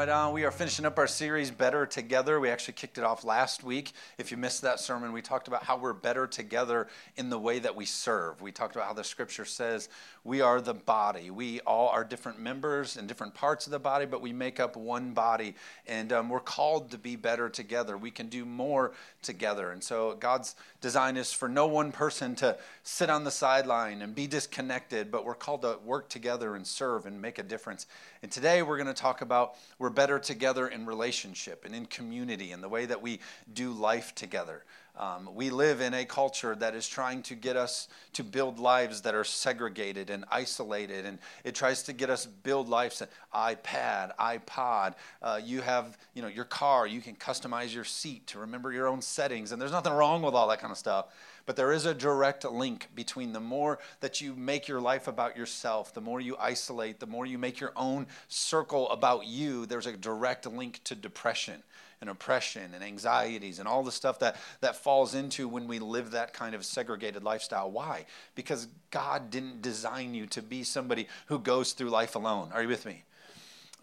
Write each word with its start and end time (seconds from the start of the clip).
Right 0.00 0.08
on. 0.08 0.32
We 0.32 0.44
are 0.44 0.50
finishing 0.50 0.86
up 0.86 0.96
our 0.96 1.06
series, 1.06 1.50
Better 1.50 1.84
Together. 1.84 2.40
We 2.40 2.48
actually 2.48 2.72
kicked 2.72 2.96
it 2.96 3.04
off 3.04 3.22
last 3.22 3.62
week. 3.62 3.92
If 4.16 4.30
you 4.30 4.38
missed 4.38 4.62
that 4.62 4.80
sermon, 4.80 5.12
we 5.12 5.20
talked 5.20 5.46
about 5.46 5.62
how 5.62 5.76
we're 5.76 5.92
better 5.92 6.26
together 6.26 6.88
in 7.18 7.28
the 7.28 7.38
way 7.38 7.58
that 7.58 7.76
we 7.76 7.84
serve. 7.84 8.40
We 8.40 8.50
talked 8.50 8.74
about 8.76 8.88
how 8.88 8.94
the 8.94 9.04
scripture 9.04 9.44
says 9.44 9.90
we 10.24 10.40
are 10.40 10.62
the 10.62 10.72
body. 10.72 11.30
We 11.30 11.60
all 11.60 11.88
are 11.88 12.02
different 12.02 12.38
members 12.38 12.96
and 12.96 13.08
different 13.08 13.34
parts 13.34 13.66
of 13.66 13.72
the 13.72 13.78
body, 13.78 14.06
but 14.06 14.22
we 14.22 14.32
make 14.32 14.58
up 14.58 14.74
one 14.74 15.12
body. 15.12 15.54
And 15.86 16.14
um, 16.14 16.30
we're 16.30 16.40
called 16.40 16.90
to 16.92 16.98
be 16.98 17.16
better 17.16 17.50
together. 17.50 17.98
We 17.98 18.10
can 18.10 18.28
do 18.28 18.46
more 18.46 18.92
together. 19.20 19.70
And 19.70 19.84
so 19.84 20.16
God's 20.18 20.56
design 20.80 21.18
is 21.18 21.30
for 21.30 21.48
no 21.48 21.66
one 21.66 21.92
person 21.92 22.34
to 22.36 22.56
sit 22.84 23.10
on 23.10 23.24
the 23.24 23.30
sideline 23.30 24.00
and 24.00 24.14
be 24.14 24.26
disconnected, 24.26 25.10
but 25.10 25.26
we're 25.26 25.34
called 25.34 25.60
to 25.62 25.78
work 25.84 26.08
together 26.08 26.54
and 26.54 26.66
serve 26.66 27.04
and 27.04 27.20
make 27.20 27.38
a 27.38 27.42
difference. 27.42 27.86
And 28.22 28.32
today 28.32 28.62
we're 28.62 28.78
going 28.78 28.86
to 28.86 28.94
talk 28.94 29.20
about 29.20 29.56
we're 29.78 29.89
better 29.90 30.18
together 30.18 30.68
in 30.68 30.86
relationship 30.86 31.64
and 31.64 31.74
in 31.74 31.86
community 31.86 32.52
and 32.52 32.62
the 32.62 32.68
way 32.68 32.86
that 32.86 33.02
we 33.02 33.20
do 33.52 33.72
life 33.72 34.14
together. 34.14 34.64
Um, 34.96 35.30
we 35.34 35.50
live 35.50 35.80
in 35.80 35.94
a 35.94 36.04
culture 36.04 36.54
that 36.56 36.74
is 36.74 36.86
trying 36.86 37.22
to 37.24 37.34
get 37.34 37.56
us 37.56 37.88
to 38.14 38.24
build 38.24 38.58
lives 38.58 39.00
that 39.02 39.14
are 39.14 39.24
segregated 39.24 40.10
and 40.10 40.24
isolated, 40.30 41.06
and 41.06 41.18
it 41.44 41.54
tries 41.54 41.82
to 41.84 41.92
get 41.92 42.10
us 42.10 42.26
build 42.26 42.68
lives. 42.68 43.02
iPad, 43.34 44.16
iPod, 44.16 44.94
uh, 45.22 45.40
you 45.42 45.60
have 45.60 45.96
you 46.14 46.22
know 46.22 46.28
your 46.28 46.44
car. 46.44 46.86
You 46.86 47.00
can 47.00 47.14
customize 47.14 47.74
your 47.74 47.84
seat 47.84 48.26
to 48.28 48.38
remember 48.40 48.72
your 48.72 48.88
own 48.88 49.00
settings, 49.00 49.52
and 49.52 49.60
there's 49.60 49.72
nothing 49.72 49.92
wrong 49.92 50.22
with 50.22 50.34
all 50.34 50.48
that 50.48 50.60
kind 50.60 50.70
of 50.70 50.78
stuff. 50.78 51.06
But 51.46 51.56
there 51.56 51.72
is 51.72 51.86
a 51.86 51.94
direct 51.94 52.44
link 52.44 52.88
between 52.94 53.32
the 53.32 53.40
more 53.40 53.78
that 54.00 54.20
you 54.20 54.34
make 54.34 54.68
your 54.68 54.80
life 54.80 55.08
about 55.08 55.36
yourself, 55.36 55.92
the 55.94 56.00
more 56.00 56.20
you 56.20 56.36
isolate, 56.38 57.00
the 57.00 57.06
more 57.06 57.26
you 57.26 57.38
make 57.38 57.58
your 57.58 57.72
own 57.76 58.06
circle 58.28 58.88
about 58.90 59.26
you, 59.26 59.66
there's 59.66 59.86
a 59.86 59.96
direct 59.96 60.46
link 60.46 60.80
to 60.84 60.94
depression 60.94 61.62
and 62.00 62.08
oppression 62.08 62.72
and 62.74 62.82
anxieties 62.82 63.58
and 63.58 63.68
all 63.68 63.82
the 63.82 63.92
stuff 63.92 64.18
that, 64.20 64.36
that 64.60 64.76
falls 64.76 65.14
into 65.14 65.48
when 65.48 65.66
we 65.66 65.78
live 65.78 66.12
that 66.12 66.32
kind 66.32 66.54
of 66.54 66.64
segregated 66.64 67.22
lifestyle. 67.22 67.70
Why? 67.70 68.06
Because 68.34 68.68
God 68.90 69.30
didn't 69.30 69.62
design 69.62 70.14
you 70.14 70.26
to 70.26 70.42
be 70.42 70.62
somebody 70.62 71.08
who 71.26 71.38
goes 71.38 71.72
through 71.72 71.90
life 71.90 72.14
alone. 72.14 72.50
Are 72.52 72.62
you 72.62 72.68
with 72.68 72.86
me? 72.86 73.04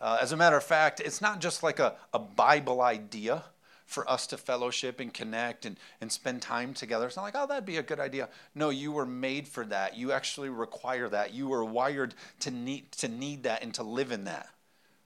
Uh, 0.02 0.18
as 0.22 0.32
a 0.32 0.38
matter 0.38 0.58
of 0.58 0.64
fact, 0.64 1.00
it's 1.00 1.22
not 1.22 1.40
just 1.40 1.64
like 1.64 1.80
a, 1.80 1.96
a 2.14 2.20
Bible 2.20 2.82
idea 2.82 3.44
for 3.86 4.08
us 4.10 4.28
to 4.28 4.38
fellowship 4.38 5.00
and 5.00 5.14
connect 5.14 5.66
and, 5.66 5.78
and 6.02 6.12
spend 6.12 6.42
time 6.42 6.74
together. 6.74 7.08
It's 7.08 7.16
not 7.16 7.24
like, 7.24 7.36
oh, 7.38 7.48
that'd 7.48 7.66
be 7.66 7.78
a 7.78 7.84
good 7.84 8.00
idea. 8.00 8.28
No, 8.54 8.70
you 8.70 8.92
were 8.92 9.06
made 9.06 9.48
for 9.48 9.66
that. 9.66 9.96
You 9.96 10.12
actually 10.12 10.50
require 10.50 11.08
that. 11.10 11.34
You 11.34 11.48
were 11.48 11.64
wired 11.64 12.14
to 12.42 12.52
need, 12.52 12.92
to 12.94 13.08
need 13.08 13.44
that 13.44 13.64
and 13.64 13.74
to 13.76 13.84
live 13.84 14.12
in 14.12 14.26
that. 14.26 14.50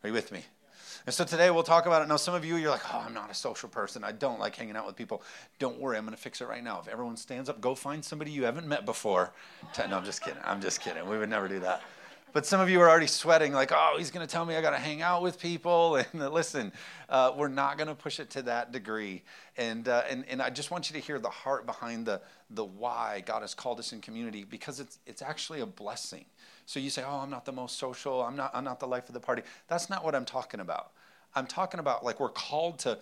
Are 0.04 0.08
you 0.08 0.14
with 0.14 0.32
me? 0.32 0.42
And 1.06 1.14
so 1.16 1.24
today 1.24 1.50
we'll 1.50 1.64
talk 1.64 1.88
about 1.88 2.04
it. 2.04 2.08
Now, 2.08 2.18
some 2.18 2.36
of 2.36 2.46
you, 2.46 2.58
you're 2.58 2.70
like, 2.70 2.94
oh, 2.94 3.04
I'm 3.06 3.14
not 3.14 3.32
a 3.32 3.34
social 3.34 3.70
person. 3.70 4.04
I 4.04 4.12
don't 4.12 4.40
like 4.40 4.56
hanging 4.56 4.76
out 4.76 4.86
with 4.86 4.96
people. 4.96 5.24
Don't 5.58 5.80
worry, 5.80 5.98
I'm 5.98 6.06
going 6.06 6.16
to 6.16 6.22
fix 6.22 6.42
it 6.42 6.48
right 6.48 6.64
now. 6.64 6.80
If 6.80 6.88
everyone 6.88 7.18
stands 7.18 7.50
up, 7.50 7.60
go 7.60 7.74
find 7.74 8.06
somebody 8.06 8.32
you 8.32 8.44
haven't 8.44 8.68
met 8.68 8.86
before. 8.86 9.32
No, 9.78 9.98
I'm 9.98 10.06
just 10.06 10.24
kidding. 10.24 10.42
I'm 10.46 10.62
just 10.62 10.82
kidding. 10.82 11.08
We 11.10 11.18
would 11.18 11.30
never 11.30 11.48
do 11.48 11.60
that. 11.62 11.82
But 12.34 12.46
some 12.46 12.62
of 12.62 12.70
you 12.70 12.80
are 12.80 12.90
already 12.90 13.08
sweating, 13.08 13.52
like, 13.52 13.72
oh, 13.74 13.96
he's 13.98 14.10
going 14.10 14.26
to 14.26 14.32
tell 14.32 14.46
me 14.46 14.56
I 14.56 14.62
got 14.62 14.70
to 14.70 14.78
hang 14.78 15.02
out 15.02 15.22
with 15.22 15.40
people. 15.40 15.96
And 16.14 16.22
uh, 16.22 16.30
listen, 16.30 16.72
uh, 17.10 17.34
we're 17.36 17.50
not 17.50 17.78
going 17.78 17.88
to 17.88 17.96
push 17.96 18.20
it 18.20 18.30
to 18.32 18.42
that 18.44 18.72
degree. 18.72 19.24
And, 19.58 19.88
uh, 19.88 20.04
and, 20.10 20.24
and 20.30 20.42
I 20.42 20.50
just 20.50 20.72
want 20.72 20.90
you 20.90 21.00
to 21.00 21.06
hear 21.06 21.20
the 21.20 21.30
heart 21.30 21.66
behind 21.66 22.06
the, 22.06 22.22
the 22.50 22.64
why 22.64 23.24
God 23.26 23.42
has 23.42 23.54
called 23.54 23.80
us 23.80 23.92
in 23.92 24.02
community 24.02 24.46
because 24.46 24.80
it's, 24.80 25.00
it's 25.06 25.22
actually 25.22 25.60
a 25.60 25.66
blessing. 25.66 26.26
So 26.72 26.80
you 26.80 26.90
say, 26.90 27.04
oh, 27.06 27.18
I'm 27.18 27.30
not 27.30 27.44
the 27.44 27.52
most 27.52 27.78
social, 27.78 28.22
I'm 28.22 28.38
not, 28.38 28.52
I'm 28.54 28.64
not 28.64 28.80
the 28.80 28.88
life 28.88 29.10
of 29.10 29.14
the 29.14 29.20
party. 29.20 29.42
That's 29.68 29.90
not 29.90 30.06
what 30.06 30.16
I'm 30.16 30.24
talking 30.24 30.62
about. 30.62 30.92
I'm 31.36 31.46
talking 31.46 31.82
about 31.82 32.06
like 32.06 32.22
we're 32.22 32.30
called 32.30 32.80
to, 32.80 32.98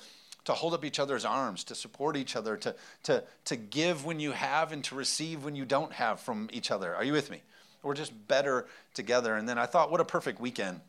to 0.46 0.54
hold 0.54 0.74
up 0.74 0.84
each 0.84 1.00
other's 1.00 1.24
arms, 1.24 1.64
to 1.66 1.76
support 1.76 2.18
each 2.18 2.36
other, 2.36 2.58
to, 2.58 2.74
to, 3.04 3.24
to 3.46 3.56
give 3.56 4.06
when 4.06 4.20
you 4.20 4.32
have 4.32 4.72
and 4.72 4.84
to 4.86 4.96
receive 4.96 5.44
when 5.44 5.56
you 5.56 5.66
don't 5.66 5.94
have 5.94 6.20
from 6.20 6.50
each 6.52 6.72
other. 6.72 6.96
Are 6.96 7.04
you 7.04 7.14
with 7.14 7.30
me? 7.30 7.44
We're 7.84 7.94
just 7.94 8.12
better 8.28 8.66
together. 8.96 9.36
And 9.36 9.48
then 9.48 9.60
I 9.60 9.68
thought, 9.68 9.92
what 9.92 10.02
a 10.02 10.06
perfect 10.06 10.42
weekend 10.42 10.82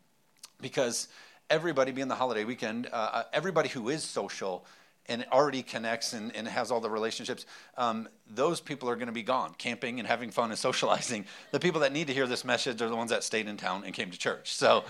because 0.63 1.09
everybody, 1.51 1.93
being 1.93 2.09
the 2.09 2.15
holiday 2.15 2.45
weekend, 2.45 2.87
uh, 2.87 3.11
uh, 3.13 3.23
everybody 3.35 3.69
who 3.69 3.91
is 3.91 4.03
social 4.03 4.65
and 5.11 5.27
already 5.31 5.63
connects 5.63 6.15
and, 6.15 6.35
and 6.35 6.49
has 6.49 6.71
all 6.71 6.81
the 6.81 6.89
relationships, 6.89 7.45
um, 7.77 8.09
those 8.35 8.61
people 8.61 8.89
are 8.89 8.95
going 8.95 9.09
to 9.09 9.13
be 9.13 9.23
gone, 9.23 9.55
camping 9.59 9.99
and 9.99 10.09
having 10.09 10.31
fun 10.31 10.51
and 10.51 10.59
socializing. 10.69 11.27
The 11.51 11.61
people 11.61 11.81
that 11.81 11.93
need 11.93 12.07
to 12.07 12.15
hear 12.15 12.27
this 12.27 12.45
message 12.45 12.81
are 12.81 12.89
the 12.89 12.97
ones 12.97 13.11
that 13.11 13.25
stayed 13.25 13.49
in 13.49 13.59
town 13.59 13.83
and 13.85 13.93
came 13.93 14.11
to 14.11 14.19
church. 14.19 14.55
So 14.55 14.85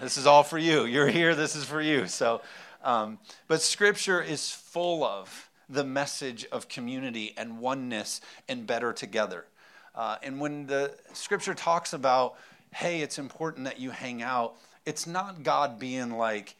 this 0.00 0.16
is 0.16 0.26
all 0.26 0.42
for 0.42 0.58
you. 0.58 0.86
You're 0.86 1.08
here, 1.08 1.34
this 1.34 1.54
is 1.54 1.64
for 1.64 1.82
you. 1.82 2.06
So, 2.06 2.40
um, 2.82 3.18
but 3.48 3.60
Scripture 3.60 4.22
is 4.22 4.50
full 4.50 5.04
of 5.04 5.50
the 5.68 5.84
message 5.84 6.46
of 6.52 6.68
community 6.68 7.34
and 7.36 7.58
oneness 7.58 8.20
and 8.48 8.66
better 8.66 8.92
together. 8.92 9.46
Uh, 9.94 10.16
and 10.22 10.40
when 10.40 10.66
the 10.66 10.92
scripture 11.12 11.54
talks 11.54 11.92
about, 11.92 12.34
hey, 12.72 13.00
it's 13.00 13.18
important 13.18 13.64
that 13.64 13.78
you 13.78 13.90
hang 13.90 14.22
out, 14.22 14.56
it's 14.84 15.06
not 15.06 15.42
God 15.42 15.78
being 15.78 16.10
like, 16.10 16.56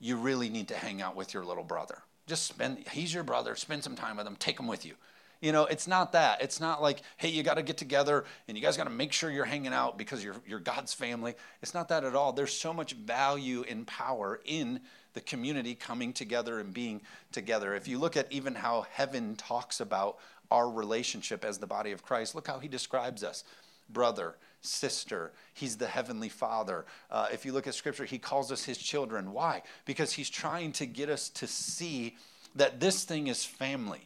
you 0.00 0.16
really 0.16 0.48
need 0.48 0.68
to 0.68 0.74
hang 0.74 1.02
out 1.02 1.16
with 1.16 1.34
your 1.34 1.44
little 1.44 1.64
brother. 1.64 2.02
Just 2.28 2.46
spend, 2.46 2.86
he's 2.92 3.12
your 3.12 3.24
brother, 3.24 3.56
spend 3.56 3.82
some 3.82 3.96
time 3.96 4.16
with 4.16 4.26
him, 4.26 4.36
take 4.36 4.60
him 4.60 4.68
with 4.68 4.86
you. 4.86 4.94
You 5.40 5.52
know, 5.52 5.66
it's 5.66 5.86
not 5.86 6.12
that. 6.12 6.42
It's 6.42 6.60
not 6.60 6.82
like, 6.82 7.00
hey, 7.16 7.28
you 7.28 7.42
got 7.42 7.54
to 7.54 7.62
get 7.62 7.76
together 7.76 8.24
and 8.48 8.56
you 8.56 8.62
guys 8.62 8.76
got 8.76 8.84
to 8.84 8.90
make 8.90 9.12
sure 9.12 9.30
you're 9.30 9.44
hanging 9.44 9.72
out 9.72 9.96
because 9.96 10.22
you're, 10.22 10.34
you're 10.46 10.58
God's 10.58 10.92
family. 10.92 11.34
It's 11.62 11.74
not 11.74 11.88
that 11.88 12.04
at 12.04 12.16
all. 12.16 12.32
There's 12.32 12.52
so 12.52 12.72
much 12.72 12.92
value 12.92 13.64
and 13.68 13.86
power 13.86 14.40
in 14.44 14.80
the 15.14 15.20
community 15.20 15.74
coming 15.74 16.12
together 16.12 16.58
and 16.58 16.74
being 16.74 17.00
together. 17.32 17.74
If 17.74 17.86
you 17.86 17.98
look 17.98 18.16
at 18.16 18.30
even 18.32 18.54
how 18.54 18.86
heaven 18.90 19.36
talks 19.36 19.80
about 19.80 20.18
our 20.50 20.70
relationship 20.70 21.44
as 21.44 21.58
the 21.58 21.66
body 21.66 21.92
of 21.92 22.02
Christ. 22.02 22.34
Look 22.34 22.46
how 22.46 22.58
he 22.58 22.68
describes 22.68 23.22
us 23.22 23.44
brother, 23.90 24.34
sister. 24.60 25.32
He's 25.54 25.76
the 25.76 25.86
heavenly 25.86 26.28
father. 26.28 26.84
Uh, 27.10 27.28
if 27.32 27.44
you 27.44 27.52
look 27.52 27.66
at 27.66 27.74
scripture, 27.74 28.04
he 28.04 28.18
calls 28.18 28.50
us 28.52 28.64
his 28.64 28.78
children. 28.78 29.32
Why? 29.32 29.62
Because 29.84 30.12
he's 30.12 30.30
trying 30.30 30.72
to 30.72 30.86
get 30.86 31.08
us 31.08 31.28
to 31.30 31.46
see 31.46 32.16
that 32.54 32.80
this 32.80 33.04
thing 33.04 33.28
is 33.28 33.44
family. 33.44 34.02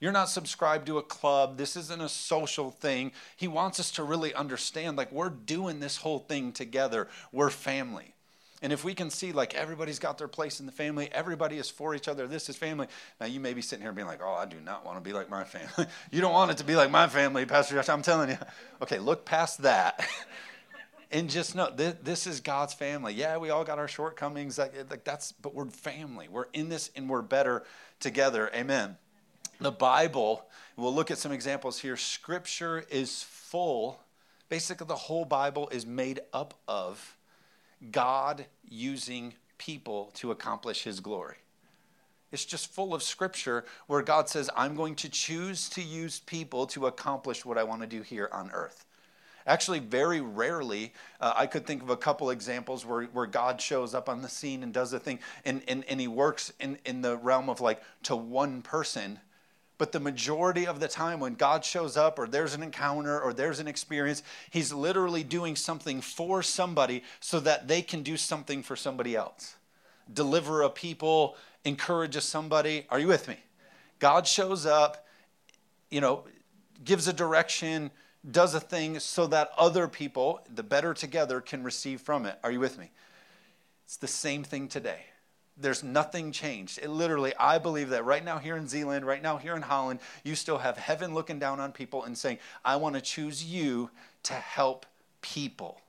You're 0.00 0.12
not 0.12 0.30
subscribed 0.30 0.86
to 0.86 0.98
a 0.98 1.02
club. 1.02 1.58
This 1.58 1.76
isn't 1.76 2.00
a 2.00 2.08
social 2.08 2.70
thing. 2.70 3.12
He 3.36 3.48
wants 3.48 3.78
us 3.78 3.90
to 3.92 4.02
really 4.02 4.32
understand 4.32 4.96
like 4.96 5.12
we're 5.12 5.28
doing 5.28 5.80
this 5.80 5.98
whole 5.98 6.20
thing 6.20 6.52
together. 6.52 7.08
We're 7.32 7.50
family. 7.50 8.14
And 8.62 8.72
if 8.72 8.84
we 8.84 8.94
can 8.94 9.08
see 9.08 9.32
like 9.32 9.54
everybody's 9.54 9.98
got 9.98 10.18
their 10.18 10.28
place 10.28 10.60
in 10.60 10.66
the 10.66 10.72
family, 10.72 11.08
everybody 11.12 11.56
is 11.56 11.70
for 11.70 11.94
each 11.94 12.08
other, 12.08 12.26
this 12.26 12.48
is 12.48 12.56
family. 12.56 12.88
Now 13.20 13.26
you 13.26 13.40
may 13.40 13.54
be 13.54 13.62
sitting 13.62 13.82
here 13.82 13.92
being 13.92 14.06
like, 14.06 14.20
oh, 14.22 14.34
I 14.34 14.44
do 14.44 14.58
not 14.60 14.84
want 14.84 14.98
to 14.98 15.00
be 15.00 15.14
like 15.14 15.30
my 15.30 15.44
family. 15.44 15.90
you 16.10 16.20
don't 16.20 16.32
want 16.32 16.50
it 16.50 16.58
to 16.58 16.64
be 16.64 16.76
like 16.76 16.90
my 16.90 17.08
family, 17.08 17.46
Pastor 17.46 17.74
Josh. 17.74 17.88
I'm 17.88 18.02
telling 18.02 18.30
you. 18.30 18.38
Okay, 18.82 18.98
look 18.98 19.24
past 19.24 19.62
that. 19.62 20.06
and 21.10 21.30
just 21.30 21.54
know 21.54 21.70
this, 21.74 21.94
this, 22.02 22.26
is 22.26 22.40
God's 22.40 22.74
family. 22.74 23.14
Yeah, 23.14 23.38
we 23.38 23.48
all 23.48 23.64
got 23.64 23.78
our 23.78 23.88
shortcomings. 23.88 24.58
Like, 24.58 24.74
like 24.90 25.04
that's, 25.04 25.32
but 25.32 25.54
we're 25.54 25.66
family. 25.66 26.28
We're 26.28 26.48
in 26.52 26.68
this 26.68 26.90
and 26.94 27.08
we're 27.08 27.22
better 27.22 27.64
together. 27.98 28.50
Amen. 28.54 28.98
The 29.58 29.72
Bible, 29.72 30.46
we'll 30.76 30.94
look 30.94 31.10
at 31.10 31.18
some 31.18 31.32
examples 31.32 31.78
here. 31.78 31.96
Scripture 31.96 32.84
is 32.90 33.22
full. 33.22 34.00
Basically, 34.50 34.86
the 34.86 34.96
whole 34.96 35.24
Bible 35.24 35.68
is 35.70 35.86
made 35.86 36.20
up 36.32 36.54
of 36.68 37.16
God 37.90 38.46
using 38.68 39.34
people 39.58 40.10
to 40.14 40.30
accomplish 40.30 40.84
his 40.84 41.00
glory. 41.00 41.36
It's 42.32 42.44
just 42.44 42.72
full 42.72 42.94
of 42.94 43.02
scripture 43.02 43.64
where 43.86 44.02
God 44.02 44.28
says, 44.28 44.48
I'm 44.56 44.76
going 44.76 44.94
to 44.96 45.08
choose 45.08 45.68
to 45.70 45.82
use 45.82 46.20
people 46.20 46.66
to 46.68 46.86
accomplish 46.86 47.44
what 47.44 47.58
I 47.58 47.64
want 47.64 47.82
to 47.82 47.88
do 47.88 48.02
here 48.02 48.28
on 48.32 48.50
earth. 48.52 48.86
Actually, 49.46 49.80
very 49.80 50.20
rarely, 50.20 50.92
uh, 51.20 51.32
I 51.34 51.46
could 51.46 51.66
think 51.66 51.82
of 51.82 51.90
a 51.90 51.96
couple 51.96 52.30
examples 52.30 52.84
where, 52.84 53.04
where 53.06 53.26
God 53.26 53.60
shows 53.60 53.94
up 53.94 54.08
on 54.08 54.22
the 54.22 54.28
scene 54.28 54.62
and 54.62 54.72
does 54.72 54.92
a 54.92 55.00
thing, 55.00 55.18
and, 55.44 55.62
and, 55.66 55.84
and 55.86 56.00
he 56.00 56.08
works 56.08 56.52
in, 56.60 56.78
in 56.84 57.00
the 57.00 57.16
realm 57.16 57.48
of 57.48 57.60
like 57.60 57.82
to 58.04 58.14
one 58.14 58.62
person 58.62 59.18
but 59.80 59.92
the 59.92 59.98
majority 59.98 60.66
of 60.66 60.78
the 60.78 60.86
time, 60.86 61.20
when 61.20 61.36
God 61.36 61.64
shows 61.64 61.96
up, 61.96 62.18
or 62.18 62.26
there's 62.26 62.52
an 62.52 62.62
encounter, 62.62 63.18
or 63.18 63.32
there's 63.32 63.60
an 63.60 63.66
experience, 63.66 64.22
He's 64.50 64.74
literally 64.74 65.24
doing 65.24 65.56
something 65.56 66.02
for 66.02 66.42
somebody 66.42 67.02
so 67.18 67.40
that 67.40 67.66
they 67.66 67.80
can 67.80 68.02
do 68.02 68.18
something 68.18 68.62
for 68.62 68.76
somebody 68.76 69.16
else. 69.16 69.54
Deliver 70.12 70.60
a 70.60 70.68
people, 70.68 71.34
encourage 71.64 72.14
a 72.14 72.20
somebody. 72.20 72.86
Are 72.90 72.98
you 72.98 73.06
with 73.06 73.26
me? 73.26 73.38
God 74.00 74.26
shows 74.26 74.66
up, 74.66 75.06
you 75.90 76.02
know, 76.02 76.24
gives 76.84 77.08
a 77.08 77.12
direction, 77.14 77.90
does 78.30 78.54
a 78.54 78.60
thing 78.60 78.98
so 78.98 79.26
that 79.28 79.50
other 79.56 79.88
people, 79.88 80.42
the 80.54 80.62
better 80.62 80.92
together, 80.92 81.40
can 81.40 81.62
receive 81.62 82.02
from 82.02 82.26
it. 82.26 82.38
Are 82.44 82.52
you 82.52 82.60
with 82.60 82.78
me? 82.78 82.90
It's 83.86 83.96
the 83.96 84.06
same 84.06 84.44
thing 84.44 84.68
today 84.68 85.06
there's 85.60 85.84
nothing 85.84 86.32
changed. 86.32 86.78
It 86.82 86.88
literally, 86.88 87.34
I 87.38 87.58
believe 87.58 87.90
that 87.90 88.04
right 88.04 88.24
now 88.24 88.38
here 88.38 88.56
in 88.56 88.66
Zeeland, 88.66 89.06
right 89.06 89.22
now 89.22 89.36
here 89.36 89.54
in 89.54 89.62
Holland, 89.62 90.00
you 90.24 90.34
still 90.34 90.58
have 90.58 90.76
heaven 90.76 91.14
looking 91.14 91.38
down 91.38 91.60
on 91.60 91.72
people 91.72 92.04
and 92.04 92.16
saying, 92.16 92.38
I 92.64 92.76
want 92.76 92.94
to 92.94 93.00
choose 93.00 93.44
you 93.44 93.90
to 94.24 94.34
help 94.34 94.86
people. 95.22 95.80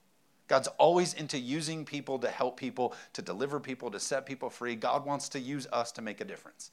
God's 0.48 0.68
always 0.78 1.14
into 1.14 1.40
using 1.40 1.86
people 1.86 2.20
to 2.20 2.30
help 2.30 2.58
people, 2.58 2.94
to 3.14 3.22
deliver 3.22 3.60
people, 3.60 3.90
to 3.92 4.00
set 4.00 4.26
people 4.26 4.50
free. 4.50 4.76
God 4.76 5.06
wants 5.06 5.30
to 5.30 5.40
use 5.40 5.66
us 5.72 5.92
to 5.94 6.02
make 6.02 6.20
a 6.20 6.26
difference. 6.26 6.72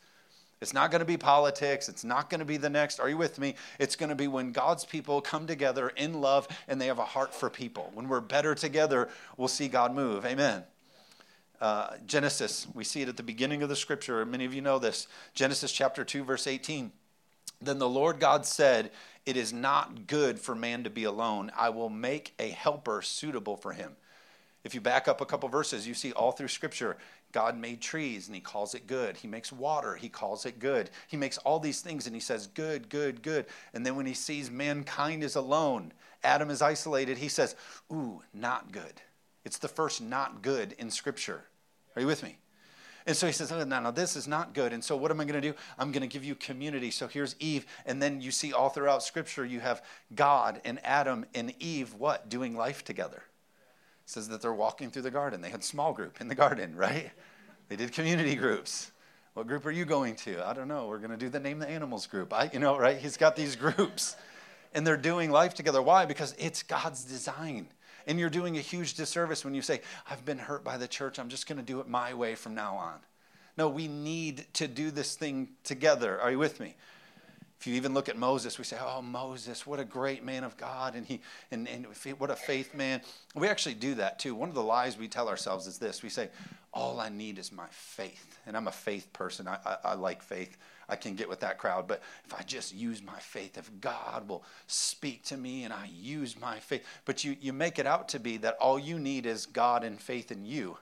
It's 0.61 0.75
not 0.75 0.91
going 0.91 0.99
to 0.99 1.05
be 1.05 1.17
politics. 1.17 1.89
It's 1.89 2.03
not 2.03 2.29
going 2.31 2.41
to 2.41 2.45
be 2.45 2.57
the 2.57 2.69
next. 2.69 2.99
Are 2.99 3.09
you 3.09 3.17
with 3.17 3.39
me? 3.39 3.55
It's 3.79 3.95
going 3.95 4.09
to 4.09 4.17
be 4.17 4.27
when 4.27 4.51
God's 4.51 4.85
people 4.85 5.21
come 5.21 5.47
together 5.47 5.91
in 5.91 6.21
love 6.21 6.49
and 6.67 6.81
they 6.81 6.87
have 6.87 6.99
a 6.99 7.05
heart 7.05 7.33
for 7.33 7.49
people. 7.49 7.93
When 7.95 8.09
we're 8.09 8.21
better 8.21 8.57
together, 8.57 9.09
we'll 9.37 9.47
see 9.47 9.69
God 9.69 9.95
move. 9.95 10.27
Amen. 10.27 10.65
Uh, 11.61 11.97
Genesis, 12.07 12.67
we 12.75 12.85
see 12.85 13.03
it 13.03 13.09
at 13.09 13.17
the 13.17 13.23
beginning 13.23 13.63
of 13.63 13.69
the 13.69 13.77
scripture. 13.77 14.25
Many 14.25 14.45
of 14.45 14.55
you 14.55 14.61
know 14.61 14.79
this. 14.79 15.09
Genesis 15.35 15.73
chapter 15.73 16.05
2, 16.05 16.25
verse 16.25 16.47
18. 16.47 16.93
Then 17.61 17.79
the 17.79 17.89
Lord 17.89 18.21
God 18.21 18.47
said, 18.47 18.91
It 19.27 19.37
is 19.37 19.53
not 19.53 20.07
good 20.07 20.39
for 20.39 20.55
man 20.55 20.85
to 20.85 20.91
be 20.91 21.05
alone. 21.05 21.51
I 21.57 21.71
will 21.71 21.89
make 21.89 22.35
a 22.39 22.51
helper 22.51 23.03
suitable 23.03 23.57
for 23.57 23.73
him. 23.73 23.97
If 24.65 24.75
you 24.75 24.81
back 24.81 25.09
up 25.09 25.21
a 25.21 25.27
couple 25.27 25.49
verses, 25.49 25.87
you 25.87 25.95
see 25.95 26.13
all 26.13 26.33
through 26.33 26.49
Scripture, 26.49 26.97
God 27.33 27.57
made 27.57 27.81
trees 27.81 28.27
and 28.27 28.35
He 28.35 28.41
calls 28.41 28.75
it 28.75 28.87
good. 28.87 29.17
He 29.17 29.29
makes 29.29 29.53
water, 29.53 29.95
He 29.95 30.09
calls 30.09 30.47
it 30.47 30.59
good. 30.59 30.91
He 31.07 31.17
makes 31.17 31.39
all 31.39 31.61
these 31.61 31.81
things 31.81 32.07
and 32.07 32.15
He 32.15 32.21
says, 32.21 32.49
Good, 32.49 32.89
good, 32.89 33.23
good. 33.23 33.47
And 33.73 33.87
then 33.87 33.97
when 33.97 34.07
He 34.07 34.15
sees 34.15 34.51
mankind 34.51 35.23
is 35.23 35.37
alone, 35.37 35.93
Adam 36.25 36.51
is 36.51 36.61
isolated, 36.61 37.19
He 37.19 37.29
says, 37.29 37.55
Ooh, 37.93 38.23
not 38.35 38.73
good. 38.73 39.01
It's 39.49 39.57
the 39.57 39.67
first 39.67 40.03
not 40.03 40.43
good 40.43 40.75
in 40.79 40.91
Scripture. 40.91 41.43
Are 41.97 42.03
you 42.03 42.07
with 42.07 42.23
me? 42.23 42.37
And 43.07 43.17
so 43.17 43.27
he 43.27 43.33
says, 43.33 43.51
oh, 43.51 43.65
no, 43.65 43.81
no, 43.81 43.91
this 43.91 44.15
is 44.15 44.29
not 44.29 44.53
good. 44.53 44.75
And 44.75 44.85
so 44.85 44.95
what 44.95 45.11
am 45.11 45.23
I 45.23 45.25
going 45.25 45.41
to 45.41 45.53
do? 45.53 45.57
I'm 45.79 45.91
going 45.91 46.03
to 46.03 46.07
give 46.07 46.23
you 46.23 46.35
community. 46.35 46.91
So 46.91 47.09
here's 47.09 47.35
Eve. 47.41 47.65
And 47.87 48.03
then 48.03 48.21
you 48.21 48.31
see 48.31 48.53
all 48.53 48.69
throughout 48.69 49.03
Scripture, 49.03 49.47
you 49.47 49.61
have 49.61 49.83
God 50.15 50.61
and 50.67 50.79
Adam 50.85 51.25
and 51.35 51.55
Eve, 51.61 51.95
what? 51.95 52.29
Doing 52.29 52.59
life 52.59 52.85
together. 52.85 53.23
It 54.05 54.11
says 54.11 54.29
that 54.29 54.43
they're 54.43 54.53
walking 54.53 54.91
through 54.91 55.01
the 55.01 55.11
garden. 55.11 55.41
They 55.41 55.49
had 55.49 55.65
small 55.65 55.95
group 55.95 56.21
in 56.21 56.29
the 56.29 56.35
garden, 56.35 56.77
right? 56.77 57.11
They 57.71 57.77
did 57.77 57.93
community 57.93 58.35
groups. 58.35 58.93
What 59.33 59.47
group 59.47 59.65
are 59.65 59.71
you 59.71 59.87
going 59.87 60.15
to? 60.17 60.47
I 60.47 60.53
don't 60.53 60.69
know. 60.69 60.89
We're 60.89 60.99
going 60.99 61.13
to 61.13 61.17
do 61.17 61.31
the 61.31 61.41
name 61.41 61.59
the 61.59 61.69
animals 61.71 62.07
group. 62.07 62.35
I, 62.35 62.51
you 62.53 62.59
know, 62.59 62.77
right? 62.77 62.99
He's 62.99 63.17
got 63.17 63.35
these 63.35 63.57
groups. 63.65 64.15
And 64.75 64.87
they're 64.87 64.99
doing 64.99 65.31
life 65.31 65.55
together. 65.55 65.81
Why? 65.81 66.05
Because 66.05 66.35
it's 66.39 66.63
God's 66.63 67.05
design. 67.05 67.69
And 68.09 68.19
you're 68.19 68.31
doing 68.31 68.57
a 68.57 68.63
huge 68.63 68.95
disservice 68.95 69.45
when 69.45 69.55
you 69.55 69.63
say, 69.63 69.83
I've 70.11 70.25
been 70.25 70.39
hurt 70.39 70.65
by 70.65 70.79
the 70.79 70.89
church. 70.89 71.19
I'm 71.19 71.29
just 71.29 71.47
going 71.47 71.59
to 71.59 71.65
do 71.65 71.79
it 71.79 71.89
my 71.89 72.15
way 72.15 72.35
from 72.35 72.55
now 72.55 72.75
on. 72.75 72.95
No, 73.59 73.69
we 73.69 73.87
need 73.87 74.47
to 74.55 74.67
do 74.67 74.91
this 74.91 75.15
thing 75.15 75.51
together. 75.63 76.21
Are 76.21 76.31
you 76.31 76.39
with 76.39 76.59
me? 76.59 76.75
If 77.61 77.67
you 77.67 77.75
even 77.75 77.93
look 77.93 78.09
at 78.09 78.17
Moses, 78.17 78.57
we 78.57 78.63
say, 78.63 78.79
"Oh, 78.81 79.03
Moses, 79.03 79.67
what 79.67 79.81
a 79.81 79.85
great 79.85 80.25
man 80.25 80.45
of 80.45 80.57
God, 80.57 80.95
and 80.95 81.05
he, 81.05 81.21
and, 81.51 81.69
and 81.69 81.87
what 82.19 82.31
a 82.31 82.37
faith 82.37 82.73
man." 82.73 83.01
We 83.35 83.49
actually 83.49 83.75
do 83.75 83.97
that 83.97 84.21
too. 84.21 84.37
One 84.37 84.49
of 84.49 84.55
the 84.55 84.63
lies 84.63 84.97
we 84.97 85.09
tell 85.09 85.29
ourselves 85.29 85.67
is 85.67 85.77
this: 85.77 86.01
we 86.01 86.09
say, 86.09 86.29
"All 86.73 87.01
I 87.01 87.09
need 87.09 87.37
is 87.37 87.51
my 87.51 87.67
faith," 87.71 88.39
and 88.47 88.57
I'm 88.57 88.69
a 88.69 88.73
faith 88.73 89.13
person. 89.13 89.49
I, 89.49 89.59
I, 89.67 89.77
I 89.85 89.95
like 89.95 90.23
faith. 90.23 90.57
I 90.89 90.97
can 90.97 91.15
get 91.15 91.29
with 91.29 91.41
that 91.41 91.59
crowd. 91.59 91.87
But 91.87 92.03
if 92.25 92.35
I 92.35 92.43
just 92.43 92.75
use 92.75 93.03
my 93.03 93.19
faith, 93.19 93.59
if 93.59 93.71
God 93.81 94.29
will 94.29 94.45
speak 94.67 95.25
to 95.25 95.37
me 95.37 95.65
and 95.65 95.73
I 95.73 95.91
use 95.93 96.41
my 96.41 96.59
faith, 96.59 96.85
but 97.05 97.25
you, 97.25 97.37
you 97.41 97.53
make 97.53 97.79
it 97.79 97.87
out 97.87 98.09
to 98.11 98.19
be 98.19 98.37
that 98.39 98.57
all 98.61 98.79
you 98.79 98.99
need 98.99 99.27
is 99.27 99.47
God 99.47 99.85
and 99.85 100.01
faith 100.01 100.33
in 100.33 100.45
you, 100.45 100.79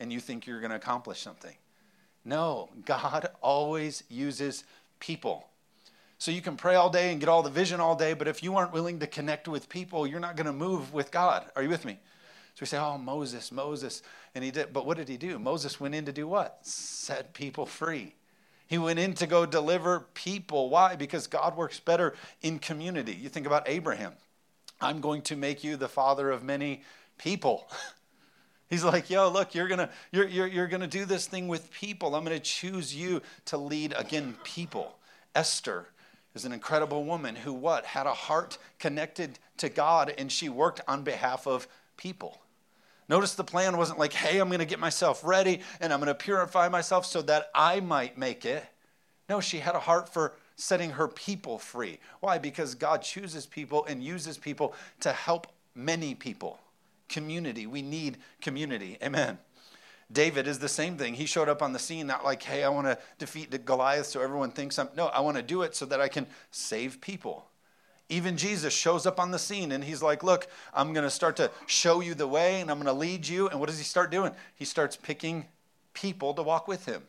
and 0.00 0.12
you 0.12 0.20
think 0.20 0.46
you're 0.46 0.60
going 0.60 0.70
to 0.70 0.76
accomplish 0.76 1.20
something. 1.20 1.54
No, 2.24 2.70
God 2.84 3.28
always 3.40 4.04
uses 4.08 4.64
people. 5.00 5.48
So 6.18 6.30
you 6.30 6.40
can 6.40 6.56
pray 6.56 6.76
all 6.76 6.88
day 6.88 7.10
and 7.10 7.18
get 7.18 7.28
all 7.28 7.42
the 7.42 7.50
vision 7.50 7.80
all 7.80 7.96
day, 7.96 8.14
but 8.14 8.28
if 8.28 8.44
you 8.44 8.56
aren't 8.56 8.72
willing 8.72 9.00
to 9.00 9.08
connect 9.08 9.48
with 9.48 9.68
people, 9.68 10.06
you're 10.06 10.20
not 10.20 10.36
going 10.36 10.46
to 10.46 10.52
move 10.52 10.94
with 10.94 11.10
God. 11.10 11.46
Are 11.56 11.62
you 11.64 11.68
with 11.68 11.84
me? 11.84 11.98
So 12.54 12.60
we 12.60 12.66
say, 12.66 12.78
oh, 12.78 12.96
Moses, 12.96 13.50
Moses. 13.50 14.02
And 14.34 14.44
he 14.44 14.50
did, 14.50 14.72
but 14.72 14.86
what 14.86 14.98
did 14.98 15.08
he 15.08 15.16
do? 15.16 15.38
Moses 15.38 15.80
went 15.80 15.94
in 15.94 16.04
to 16.04 16.12
do 16.12 16.28
what? 16.28 16.58
Set 16.62 17.34
people 17.34 17.66
free. 17.66 18.14
He 18.72 18.78
went 18.78 18.98
in 18.98 19.12
to 19.16 19.26
go 19.26 19.44
deliver 19.44 20.00
people. 20.14 20.70
Why? 20.70 20.96
Because 20.96 21.26
God 21.26 21.58
works 21.58 21.78
better 21.78 22.14
in 22.40 22.58
community. 22.58 23.12
You 23.12 23.28
think 23.28 23.46
about 23.46 23.68
Abraham. 23.68 24.14
I'm 24.80 25.02
going 25.02 25.20
to 25.24 25.36
make 25.36 25.62
you 25.62 25.76
the 25.76 25.90
father 25.90 26.30
of 26.30 26.42
many 26.42 26.82
people. 27.18 27.68
He's 28.70 28.82
like, 28.82 29.10
yo, 29.10 29.28
look, 29.28 29.54
you're 29.54 29.68
gonna 29.68 29.90
you're, 30.10 30.26
you're, 30.26 30.46
you're 30.46 30.68
gonna 30.68 30.86
do 30.86 31.04
this 31.04 31.26
thing 31.26 31.48
with 31.48 31.70
people. 31.70 32.14
I'm 32.14 32.24
gonna 32.24 32.40
choose 32.40 32.96
you 32.96 33.20
to 33.44 33.58
lead 33.58 33.92
again 33.94 34.36
people. 34.42 34.96
Esther 35.34 35.88
is 36.34 36.46
an 36.46 36.52
incredible 36.52 37.04
woman 37.04 37.36
who 37.36 37.52
what 37.52 37.84
had 37.84 38.06
a 38.06 38.14
heart 38.14 38.56
connected 38.78 39.38
to 39.58 39.68
God 39.68 40.14
and 40.16 40.32
she 40.32 40.48
worked 40.48 40.80
on 40.88 41.02
behalf 41.02 41.46
of 41.46 41.68
people. 41.98 42.40
Notice 43.08 43.34
the 43.34 43.44
plan 43.44 43.76
wasn't 43.76 43.98
like, 43.98 44.12
hey, 44.12 44.38
I'm 44.38 44.48
going 44.48 44.60
to 44.60 44.64
get 44.64 44.78
myself 44.78 45.22
ready 45.24 45.60
and 45.80 45.92
I'm 45.92 45.98
going 45.98 46.08
to 46.08 46.14
purify 46.14 46.68
myself 46.68 47.04
so 47.06 47.22
that 47.22 47.50
I 47.54 47.80
might 47.80 48.16
make 48.16 48.44
it. 48.44 48.64
No, 49.28 49.40
she 49.40 49.58
had 49.58 49.74
a 49.74 49.80
heart 49.80 50.08
for 50.08 50.34
setting 50.56 50.90
her 50.90 51.08
people 51.08 51.58
free. 51.58 51.98
Why? 52.20 52.38
Because 52.38 52.74
God 52.74 53.02
chooses 53.02 53.46
people 53.46 53.84
and 53.86 54.02
uses 54.02 54.38
people 54.38 54.74
to 55.00 55.12
help 55.12 55.48
many 55.74 56.14
people. 56.14 56.58
Community. 57.08 57.66
We 57.66 57.82
need 57.82 58.18
community. 58.40 58.98
Amen. 59.02 59.38
David 60.10 60.46
is 60.46 60.58
the 60.58 60.68
same 60.68 60.96
thing. 60.98 61.14
He 61.14 61.26
showed 61.26 61.48
up 61.48 61.62
on 61.62 61.72
the 61.72 61.78
scene 61.78 62.06
not 62.06 62.24
like, 62.24 62.42
hey, 62.42 62.64
I 62.64 62.68
want 62.68 62.86
to 62.86 62.98
defeat 63.18 63.64
Goliath 63.64 64.06
so 64.06 64.20
everyone 64.20 64.50
thinks 64.50 64.78
I'm. 64.78 64.88
No, 64.96 65.06
I 65.06 65.20
want 65.20 65.38
to 65.38 65.42
do 65.42 65.62
it 65.62 65.74
so 65.74 65.86
that 65.86 66.00
I 66.00 66.08
can 66.08 66.26
save 66.50 67.00
people. 67.00 67.46
Even 68.12 68.36
Jesus 68.36 68.74
shows 68.74 69.06
up 69.06 69.18
on 69.18 69.30
the 69.30 69.38
scene 69.38 69.72
and 69.72 69.82
he's 69.82 70.02
like, 70.02 70.22
Look, 70.22 70.46
I'm 70.74 70.92
going 70.92 71.04
to 71.04 71.10
start 71.10 71.36
to 71.36 71.50
show 71.66 72.00
you 72.00 72.14
the 72.14 72.26
way 72.26 72.60
and 72.60 72.70
I'm 72.70 72.76
going 72.76 72.86
to 72.86 72.92
lead 72.92 73.26
you. 73.26 73.48
And 73.48 73.58
what 73.58 73.70
does 73.70 73.78
he 73.78 73.84
start 73.84 74.10
doing? 74.10 74.32
He 74.54 74.66
starts 74.66 74.96
picking 74.96 75.46
people 75.94 76.34
to 76.34 76.42
walk 76.42 76.68
with 76.68 76.84
him. 76.84 77.02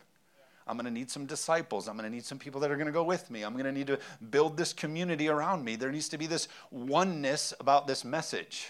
I'm 0.65 0.77
going 0.77 0.85
to 0.85 0.91
need 0.91 1.11
some 1.11 1.25
disciples. 1.25 1.89
I'm 1.89 1.97
going 1.97 2.09
to 2.09 2.15
need 2.15 2.23
some 2.23 2.39
people 2.39 2.61
that 2.61 2.71
are 2.71 2.77
going 2.77 2.87
to 2.87 2.93
go 2.93 3.03
with 3.03 3.29
me. 3.29 3.43
I'm 3.43 3.51
going 3.51 3.65
to 3.65 3.71
need 3.73 3.87
to 3.87 3.99
build 4.31 4.55
this 4.55 4.71
community 4.71 5.27
around 5.27 5.65
me. 5.65 5.75
There 5.75 5.91
needs 5.91 6.07
to 6.07 6.17
be 6.17 6.25
this 6.25 6.47
oneness 6.71 7.53
about 7.59 7.85
this 7.85 8.05
message. 8.05 8.69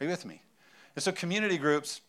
Are 0.00 0.04
you 0.04 0.10
with 0.10 0.24
me? 0.24 0.40
And 0.96 1.02
so, 1.02 1.12
community 1.12 1.58
groups, 1.58 2.00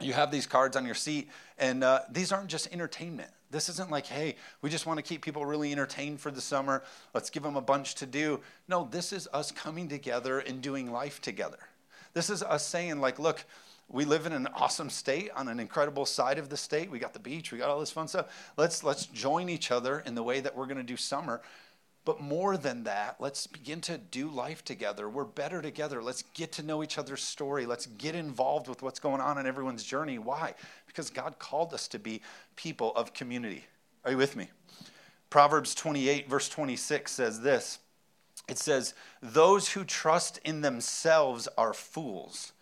you 0.00 0.12
have 0.12 0.32
these 0.32 0.46
cards 0.46 0.76
on 0.76 0.84
your 0.84 0.96
seat, 0.96 1.28
and 1.56 1.84
uh, 1.84 2.00
these 2.10 2.32
aren't 2.32 2.48
just 2.48 2.72
entertainment. 2.72 3.30
This 3.50 3.68
isn't 3.68 3.90
like, 3.90 4.06
hey, 4.06 4.36
we 4.60 4.70
just 4.70 4.86
want 4.86 4.98
to 4.98 5.02
keep 5.02 5.22
people 5.22 5.46
really 5.46 5.72
entertained 5.72 6.20
for 6.20 6.30
the 6.30 6.40
summer. 6.40 6.82
Let's 7.14 7.30
give 7.30 7.42
them 7.42 7.56
a 7.56 7.62
bunch 7.62 7.94
to 7.96 8.06
do. 8.06 8.40
No, 8.68 8.88
this 8.90 9.12
is 9.12 9.28
us 9.32 9.50
coming 9.50 9.88
together 9.88 10.40
and 10.40 10.60
doing 10.60 10.92
life 10.92 11.20
together. 11.20 11.58
This 12.12 12.30
is 12.30 12.42
us 12.42 12.66
saying, 12.66 13.00
like, 13.00 13.18
look, 13.18 13.44
we 13.90 14.04
live 14.04 14.26
in 14.26 14.32
an 14.32 14.48
awesome 14.54 14.90
state 14.90 15.30
on 15.34 15.48
an 15.48 15.58
incredible 15.58 16.04
side 16.04 16.38
of 16.38 16.50
the 16.50 16.56
state. 16.56 16.90
We 16.90 16.98
got 16.98 17.14
the 17.14 17.18
beach, 17.18 17.52
we 17.52 17.58
got 17.58 17.70
all 17.70 17.80
this 17.80 17.90
fun 17.90 18.06
stuff. 18.06 18.52
Let's 18.58 18.84
let's 18.84 19.06
join 19.06 19.48
each 19.48 19.70
other 19.70 20.00
in 20.00 20.14
the 20.14 20.22
way 20.22 20.40
that 20.40 20.54
we're 20.54 20.66
going 20.66 20.76
to 20.76 20.82
do 20.82 20.96
summer. 20.96 21.40
But 22.08 22.22
more 22.22 22.56
than 22.56 22.84
that, 22.84 23.16
let's 23.20 23.46
begin 23.46 23.82
to 23.82 23.98
do 23.98 24.30
life 24.30 24.64
together. 24.64 25.10
We're 25.10 25.24
better 25.24 25.60
together. 25.60 26.02
Let's 26.02 26.22
get 26.32 26.52
to 26.52 26.62
know 26.62 26.82
each 26.82 26.96
other's 26.96 27.22
story. 27.22 27.66
Let's 27.66 27.84
get 27.84 28.14
involved 28.14 28.66
with 28.66 28.80
what's 28.80 28.98
going 28.98 29.20
on 29.20 29.36
in 29.36 29.46
everyone's 29.46 29.84
journey. 29.84 30.18
Why? 30.18 30.54
Because 30.86 31.10
God 31.10 31.38
called 31.38 31.74
us 31.74 31.86
to 31.88 31.98
be 31.98 32.22
people 32.56 32.94
of 32.96 33.12
community. 33.12 33.66
Are 34.06 34.12
you 34.12 34.16
with 34.16 34.36
me? 34.36 34.48
Proverbs 35.28 35.74
28, 35.74 36.30
verse 36.30 36.48
26 36.48 37.12
says 37.12 37.42
this 37.42 37.78
It 38.48 38.56
says, 38.56 38.94
Those 39.22 39.72
who 39.72 39.84
trust 39.84 40.40
in 40.46 40.62
themselves 40.62 41.46
are 41.58 41.74
fools, 41.74 42.54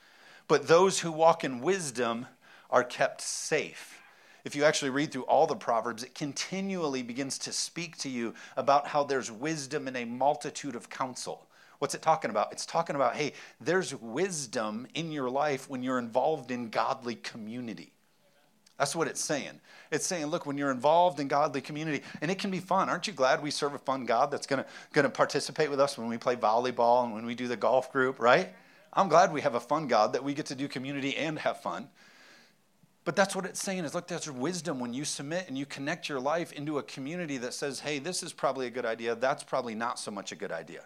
but 0.48 0.66
those 0.66 0.98
who 0.98 1.12
walk 1.12 1.44
in 1.44 1.60
wisdom 1.60 2.26
are 2.68 2.82
kept 2.82 3.20
safe 3.20 4.00
if 4.46 4.54
you 4.54 4.62
actually 4.62 4.90
read 4.90 5.10
through 5.10 5.24
all 5.24 5.48
the 5.48 5.56
Proverbs, 5.56 6.04
it 6.04 6.14
continually 6.14 7.02
begins 7.02 7.36
to 7.36 7.52
speak 7.52 7.98
to 7.98 8.08
you 8.08 8.32
about 8.56 8.86
how 8.86 9.02
there's 9.02 9.28
wisdom 9.28 9.88
in 9.88 9.96
a 9.96 10.04
multitude 10.04 10.76
of 10.76 10.88
counsel. 10.88 11.48
What's 11.80 11.96
it 11.96 12.00
talking 12.00 12.30
about? 12.30 12.52
It's 12.52 12.64
talking 12.64 12.94
about, 12.94 13.16
hey, 13.16 13.32
there's 13.60 13.92
wisdom 13.96 14.86
in 14.94 15.10
your 15.10 15.28
life 15.28 15.68
when 15.68 15.82
you're 15.82 15.98
involved 15.98 16.52
in 16.52 16.68
godly 16.68 17.16
community. 17.16 17.90
That's 18.78 18.94
what 18.94 19.08
it's 19.08 19.20
saying. 19.20 19.60
It's 19.90 20.06
saying, 20.06 20.26
look, 20.26 20.46
when 20.46 20.56
you're 20.56 20.70
involved 20.70 21.18
in 21.18 21.26
godly 21.26 21.60
community, 21.60 22.04
and 22.20 22.30
it 22.30 22.38
can 22.38 22.52
be 22.52 22.60
fun. 22.60 22.88
Aren't 22.88 23.08
you 23.08 23.14
glad 23.14 23.42
we 23.42 23.50
serve 23.50 23.74
a 23.74 23.78
fun 23.78 24.06
God 24.06 24.30
that's 24.30 24.46
going 24.46 24.64
to 24.94 25.08
participate 25.10 25.70
with 25.70 25.80
us 25.80 25.98
when 25.98 26.06
we 26.06 26.18
play 26.18 26.36
volleyball 26.36 27.02
and 27.02 27.12
when 27.12 27.26
we 27.26 27.34
do 27.34 27.48
the 27.48 27.56
golf 27.56 27.90
group, 27.90 28.20
right? 28.20 28.50
I'm 28.92 29.08
glad 29.08 29.32
we 29.32 29.40
have 29.40 29.56
a 29.56 29.60
fun 29.60 29.88
God 29.88 30.12
that 30.12 30.22
we 30.22 30.34
get 30.34 30.46
to 30.46 30.54
do 30.54 30.68
community 30.68 31.16
and 31.16 31.36
have 31.40 31.60
fun. 31.62 31.88
But 33.06 33.14
that's 33.14 33.36
what 33.36 33.46
it's 33.46 33.62
saying 33.62 33.84
is 33.84 33.94
look, 33.94 34.08
there's 34.08 34.28
wisdom 34.30 34.80
when 34.80 34.92
you 34.92 35.04
submit 35.04 35.46
and 35.48 35.56
you 35.56 35.64
connect 35.64 36.08
your 36.08 36.20
life 36.20 36.52
into 36.52 36.78
a 36.78 36.82
community 36.82 37.38
that 37.38 37.54
says, 37.54 37.80
hey, 37.80 38.00
this 38.00 38.22
is 38.22 38.32
probably 38.32 38.66
a 38.66 38.70
good 38.70 38.84
idea. 38.84 39.14
That's 39.14 39.44
probably 39.44 39.76
not 39.76 39.98
so 39.98 40.10
much 40.10 40.32
a 40.32 40.36
good 40.36 40.50
idea. 40.52 40.84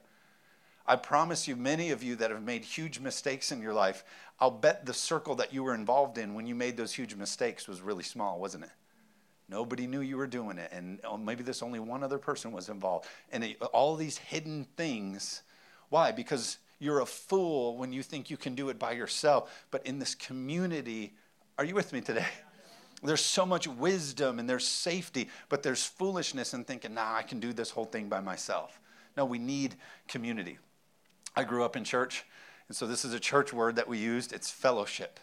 I 0.87 0.97
promise 0.97 1.49
you, 1.49 1.57
many 1.57 1.93
of 1.93 2.03
you 2.03 2.17
that 2.17 2.31
have 2.31 2.43
made 2.43 2.63
huge 2.63 3.01
mistakes 3.01 3.53
in 3.53 3.63
your 3.63 3.73
life, 3.73 4.05
I'll 4.39 4.51
bet 4.51 4.85
the 4.85 4.93
circle 4.93 5.35
that 5.37 5.55
you 5.55 5.63
were 5.63 5.75
involved 5.75 6.19
in 6.19 6.35
when 6.35 6.47
you 6.47 6.55
made 6.55 6.77
those 6.77 6.93
huge 6.93 7.15
mistakes 7.15 7.67
was 7.67 7.81
really 7.81 8.03
small, 8.03 8.39
wasn't 8.39 8.65
it? 8.65 8.71
Nobody 9.49 9.87
knew 9.87 10.01
you 10.01 10.17
were 10.17 10.27
doing 10.27 10.59
it, 10.59 10.71
and 10.73 11.01
oh, 11.05 11.17
maybe 11.17 11.43
this 11.43 11.63
only 11.63 11.81
one 11.81 12.03
other 12.03 12.19
person 12.19 12.53
was 12.53 12.69
involved. 12.69 13.07
And 13.33 13.45
it, 13.45 13.63
all 13.63 13.97
these 13.97 14.19
hidden 14.19 14.67
things, 14.77 15.43
why? 15.89 16.13
Because 16.13 16.59
You're 16.81 17.01
a 17.01 17.07
fool 17.07 17.77
when 17.77 17.93
you 17.93 18.03
think 18.03 18.31
you 18.31 18.39
can 18.39 18.55
do 18.55 18.71
it 18.71 18.79
by 18.79 18.93
yourself. 18.93 19.67
But 19.71 19.87
in 19.87 19.99
this 19.99 20.15
community, 20.15 21.13
are 21.59 21.65
you 21.65 21.75
with 21.75 21.93
me 21.93 22.01
today? 22.01 22.27
There's 23.03 23.25
so 23.25 23.47
much 23.47 23.67
wisdom 23.67 24.39
and 24.39 24.49
there's 24.49 24.67
safety, 24.67 25.29
but 25.49 25.63
there's 25.63 25.85
foolishness 25.85 26.53
in 26.53 26.65
thinking, 26.65 26.95
nah, 26.95 27.15
I 27.15 27.23
can 27.23 27.41
do 27.41 27.53
this 27.53 27.71
whole 27.71 27.87
thing 27.87 28.09
by 28.09 28.21
myself. 28.21 28.79
No, 29.17 29.25
we 29.25 29.39
need 29.39 29.77
community. 30.07 30.59
I 31.35 31.45
grew 31.45 31.65
up 31.65 31.77
in 31.77 31.85
church, 31.85 32.25
and 32.69 32.77
so 32.77 32.87
this 32.87 33.05
is 33.05 33.15
a 33.15 33.21
church 33.21 33.53
word 33.53 33.77
that 33.77 33.89
we 33.89 33.99
used. 33.99 34.33
It's 34.33 34.51
fellowship. 34.51 35.19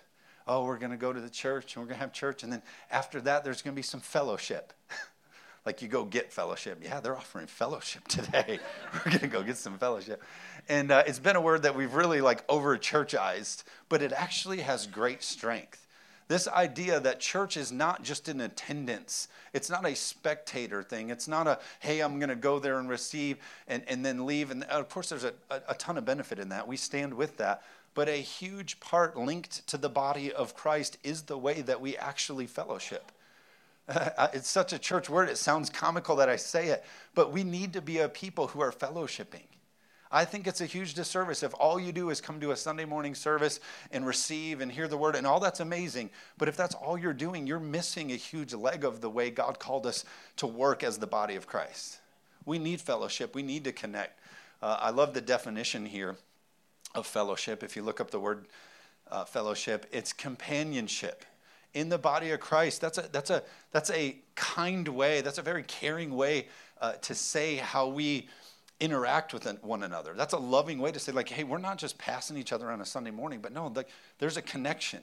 Oh, 0.48 0.66
we're 0.66 0.78
going 0.78 0.92
to 0.92 0.98
go 0.98 1.14
to 1.14 1.20
the 1.20 1.30
church 1.30 1.76
and 1.76 1.84
we're 1.84 1.90
going 1.90 2.00
to 2.00 2.02
have 2.02 2.14
church, 2.14 2.44
and 2.44 2.52
then 2.52 2.64
after 2.90 3.22
that, 3.22 3.44
there's 3.44 3.62
going 3.62 3.76
to 3.76 3.80
be 3.80 3.84
some 3.84 4.00
fellowship. 4.00 4.74
like 5.66 5.82
you 5.82 5.88
go 5.88 6.06
get 6.06 6.32
fellowship. 6.32 6.80
Yeah, 6.82 7.02
they're 7.02 7.18
offering 7.18 7.46
fellowship 7.46 8.08
today. 8.08 8.60
we're 9.06 9.12
to 9.20 9.28
go 9.28 9.44
get 9.44 9.58
some 9.58 9.78
fellowship. 9.78 10.24
And 10.70 10.92
uh, 10.92 11.04
it's 11.06 11.20
been 11.20 11.36
a 11.36 11.42
word 11.42 11.64
that 11.64 11.76
we've 11.76 11.94
really 11.94 12.22
like 12.22 12.44
over 12.50 12.78
churchized, 12.78 13.64
but 13.90 14.02
it 14.02 14.14
actually 14.14 14.62
has 14.62 14.88
great 14.88 15.22
strength. 15.24 15.87
This 16.28 16.48
idea 16.48 17.00
that 17.00 17.22
church 17.22 17.56
is 17.56 17.72
not 17.72 18.04
just 18.04 18.28
an 18.28 18.42
attendance, 18.42 19.30
it's 19.54 19.70
not 19.70 19.86
a 19.86 19.96
spectator 19.96 20.84
thing. 20.84 21.10
It's 21.10 21.28
not 21.28 21.48
a, 21.48 21.60
hey, 21.80 22.02
I'm 22.02 22.20
going 22.20 22.30
to 22.30 22.36
go 22.36 22.60
there 22.60 22.80
and 22.80 22.90
receive 22.90 23.38
and, 23.68 23.82
and 23.88 24.06
then 24.06 24.26
leave. 24.26 24.52
And 24.52 24.64
of 24.66 24.90
course, 24.90 25.10
there's 25.10 25.24
a, 25.24 25.34
a 25.50 25.74
ton 25.76 25.98
of 25.98 26.06
benefit 26.06 26.38
in 26.38 26.50
that. 26.50 26.68
We 26.68 26.76
stand 26.76 27.14
with 27.14 27.38
that. 27.38 27.64
But 27.94 28.10
a 28.10 28.22
huge 28.22 28.80
part 28.80 29.18
linked 29.18 29.66
to 29.68 29.78
the 29.78 29.90
body 29.90 30.32
of 30.32 30.54
Christ 30.54 30.98
is 31.04 31.24
the 31.24 31.38
way 31.38 31.62
that 31.62 31.82
we 31.82 31.98
actually 31.98 32.48
fellowship. 32.48 33.12
Uh, 33.90 34.28
it's 34.34 34.50
such 34.50 34.74
a 34.74 34.80
church 34.80 35.10
word, 35.10 35.30
it 35.30 35.38
sounds 35.38 35.70
comical 35.70 36.18
that 36.18 36.28
I 36.28 36.36
say 36.36 36.68
it, 36.68 36.84
but 37.16 37.32
we 37.32 37.46
need 37.46 37.72
to 37.72 37.82
be 37.82 38.00
a 38.00 38.10
people 38.10 38.48
who 38.48 38.60
are 38.60 38.74
fellowshipping. 38.74 39.46
I 40.12 40.26
think 40.26 40.48
it's 40.48 40.62
a 40.62 40.66
huge 40.66 40.94
disservice 40.94 41.44
if 41.44 41.54
all 41.60 41.80
you 41.80 41.92
do 41.92 42.10
is 42.10 42.22
come 42.22 42.40
to 42.40 42.52
a 42.52 42.56
Sunday 42.56 42.86
morning 42.86 43.14
service 43.14 43.60
and 43.92 44.06
receive 44.06 44.62
and 44.62 44.72
hear 44.72 44.88
the 44.88 44.98
word, 44.98 45.16
and 45.16 45.28
all 45.28 45.40
that's 45.40 45.60
amazing. 45.60 46.10
But 46.38 46.48
if 46.48 46.56
that's 46.56 46.76
all 46.76 46.98
you're 46.98 47.14
doing, 47.14 47.46
you're 47.46 47.60
missing 47.60 48.12
a 48.12 48.16
huge 48.16 48.54
leg 48.54 48.86
of 48.86 49.02
the 49.02 49.10
way 49.10 49.30
God 49.30 49.60
called 49.60 49.86
us 49.86 50.06
to 50.38 50.48
work 50.48 50.84
as 50.84 50.98
the 50.98 51.08
body 51.08 51.36
of 51.36 51.48
Christ. 51.48 52.00
We 52.46 52.60
need 52.60 52.80
fellowship, 52.80 53.36
we 53.36 53.44
need 53.44 53.66
to 53.66 53.72
connect. 53.72 54.20
Uh, 54.62 54.78
I 54.80 54.90
love 54.90 55.14
the 55.14 55.22
definition 55.22 55.86
here 55.86 56.16
of 56.96 57.06
fellowship. 57.06 57.64
If 57.64 57.76
you 57.76 57.84
look 57.84 58.00
up 58.00 58.10
the 58.10 58.20
word 58.20 58.48
uh, 59.12 59.26
fellowship, 59.26 59.86
it's 59.92 60.14
companionship 60.14 61.26
in 61.74 61.90
the 61.90 61.98
body 61.98 62.32
of 62.32 62.40
Christ. 62.40 62.82
That's 62.82 62.98
a, 62.98 63.10
that's 63.12 63.30
a, 63.30 63.44
that's 63.72 63.92
a 63.92 64.18
kind 64.36 64.88
way, 64.88 65.22
that's 65.22 65.38
a 65.38 65.44
very 65.44 65.64
caring 65.64 66.16
way 66.16 66.48
uh, 66.82 66.94
to 66.94 67.14
say 67.14 67.58
how 67.58 67.88
we 67.88 68.30
interact 68.80 69.34
with 69.34 69.46
one 69.64 69.84
another. 69.84 70.14
That's 70.14 70.34
a 70.34 70.38
loving 70.38 70.80
way 70.80 70.92
to 70.92 71.00
say, 71.00 71.12
like, 71.12 71.30
hey, 71.30 71.44
we're 71.44 71.58
not 71.58 71.78
just 71.78 71.98
passing 71.98 72.38
each 72.38 72.54
other 72.54 72.70
on 72.70 72.82
a 72.82 72.86
Sunday 72.86 73.12
morning, 73.12 73.40
but 73.42 73.52
no, 73.52 73.68
like, 73.68 73.90
there's 74.20 74.38
a 74.38 74.42
connection. 74.42 75.02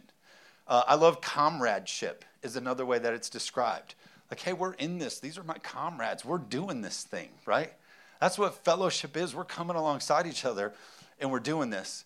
Uh, 0.66 0.82
I 0.86 0.94
love 0.94 1.20
comradeship, 1.20 2.24
is 2.42 2.56
another 2.56 2.86
way 2.86 2.98
that 2.98 3.12
it's 3.12 3.28
described. 3.28 3.94
Like, 4.30 4.40
hey, 4.40 4.52
we're 4.52 4.74
in 4.74 4.98
this. 4.98 5.18
These 5.20 5.38
are 5.38 5.44
my 5.44 5.58
comrades. 5.58 6.24
We're 6.24 6.38
doing 6.38 6.80
this 6.80 7.02
thing, 7.02 7.28
right? 7.46 7.72
That's 8.20 8.38
what 8.38 8.64
fellowship 8.64 9.16
is. 9.16 9.34
We're 9.34 9.44
coming 9.44 9.76
alongside 9.76 10.26
each 10.26 10.44
other 10.44 10.72
and 11.20 11.30
we're 11.30 11.40
doing 11.40 11.70
this. 11.70 12.04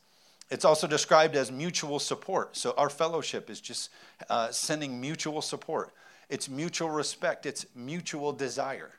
It's 0.50 0.64
also 0.64 0.86
described 0.86 1.36
as 1.36 1.52
mutual 1.52 1.98
support. 1.98 2.56
So, 2.56 2.74
our 2.76 2.88
fellowship 2.88 3.50
is 3.50 3.60
just 3.60 3.90
uh, 4.30 4.50
sending 4.50 5.00
mutual 5.00 5.42
support. 5.42 5.92
It's 6.28 6.48
mutual 6.48 6.90
respect, 6.90 7.46
it's 7.46 7.66
mutual 7.74 8.32
desire. 8.32 8.90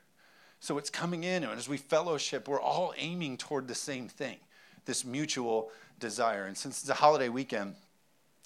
So 0.60 0.76
it's 0.76 0.90
coming 0.90 1.24
in, 1.24 1.42
and 1.42 1.58
as 1.58 1.68
we 1.68 1.78
fellowship, 1.78 2.46
we're 2.46 2.60
all 2.60 2.92
aiming 2.98 3.38
toward 3.38 3.66
the 3.66 3.74
same 3.74 4.08
thing 4.08 4.36
this 4.84 5.04
mutual 5.04 5.70
desire. 5.98 6.46
And 6.46 6.56
since 6.56 6.80
it's 6.80 6.88
a 6.88 6.94
holiday 6.94 7.28
weekend, 7.28 7.74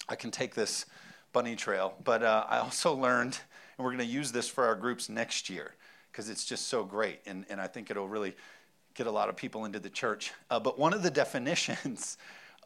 I 0.07 0.15
can 0.15 0.31
take 0.31 0.53
this 0.53 0.85
bunny 1.33 1.55
trail. 1.55 1.93
But 2.03 2.23
uh, 2.23 2.45
I 2.47 2.59
also 2.59 2.93
learned, 2.93 3.37
and 3.77 3.85
we're 3.85 3.91
going 3.91 4.05
to 4.07 4.13
use 4.13 4.31
this 4.31 4.47
for 4.47 4.65
our 4.65 4.75
groups 4.75 5.09
next 5.09 5.49
year 5.49 5.73
because 6.11 6.29
it's 6.29 6.45
just 6.45 6.67
so 6.67 6.83
great. 6.83 7.19
And, 7.25 7.45
and 7.49 7.59
I 7.59 7.67
think 7.67 7.89
it'll 7.89 8.07
really 8.07 8.35
get 8.93 9.07
a 9.07 9.11
lot 9.11 9.27
of 9.27 9.35
people 9.35 9.65
into 9.65 9.79
the 9.79 9.89
church. 9.89 10.31
Uh, 10.49 10.59
but 10.59 10.79
one 10.79 10.93
of 10.93 11.03
the 11.03 11.11
definitions 11.23 12.17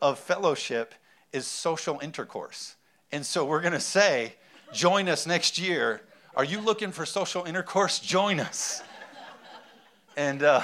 of 0.02 0.20
fellowship 0.20 0.94
is 1.34 1.48
social 1.48 2.00
intercourse. 2.02 2.76
And 3.12 3.26
so 3.26 3.46
we're 3.46 3.62
going 3.62 3.74
to 3.74 3.80
say, 3.80 4.36
join 4.74 5.10
us 5.10 5.26
next 5.26 5.58
year. 5.58 6.02
Are 6.36 6.44
you 6.44 6.60
looking 6.60 6.92
for 6.92 7.06
social 7.06 7.46
intercourse? 7.46 8.00
Join 8.00 8.40
us. 8.40 8.84
And 10.18 10.44
uh, 10.44 10.62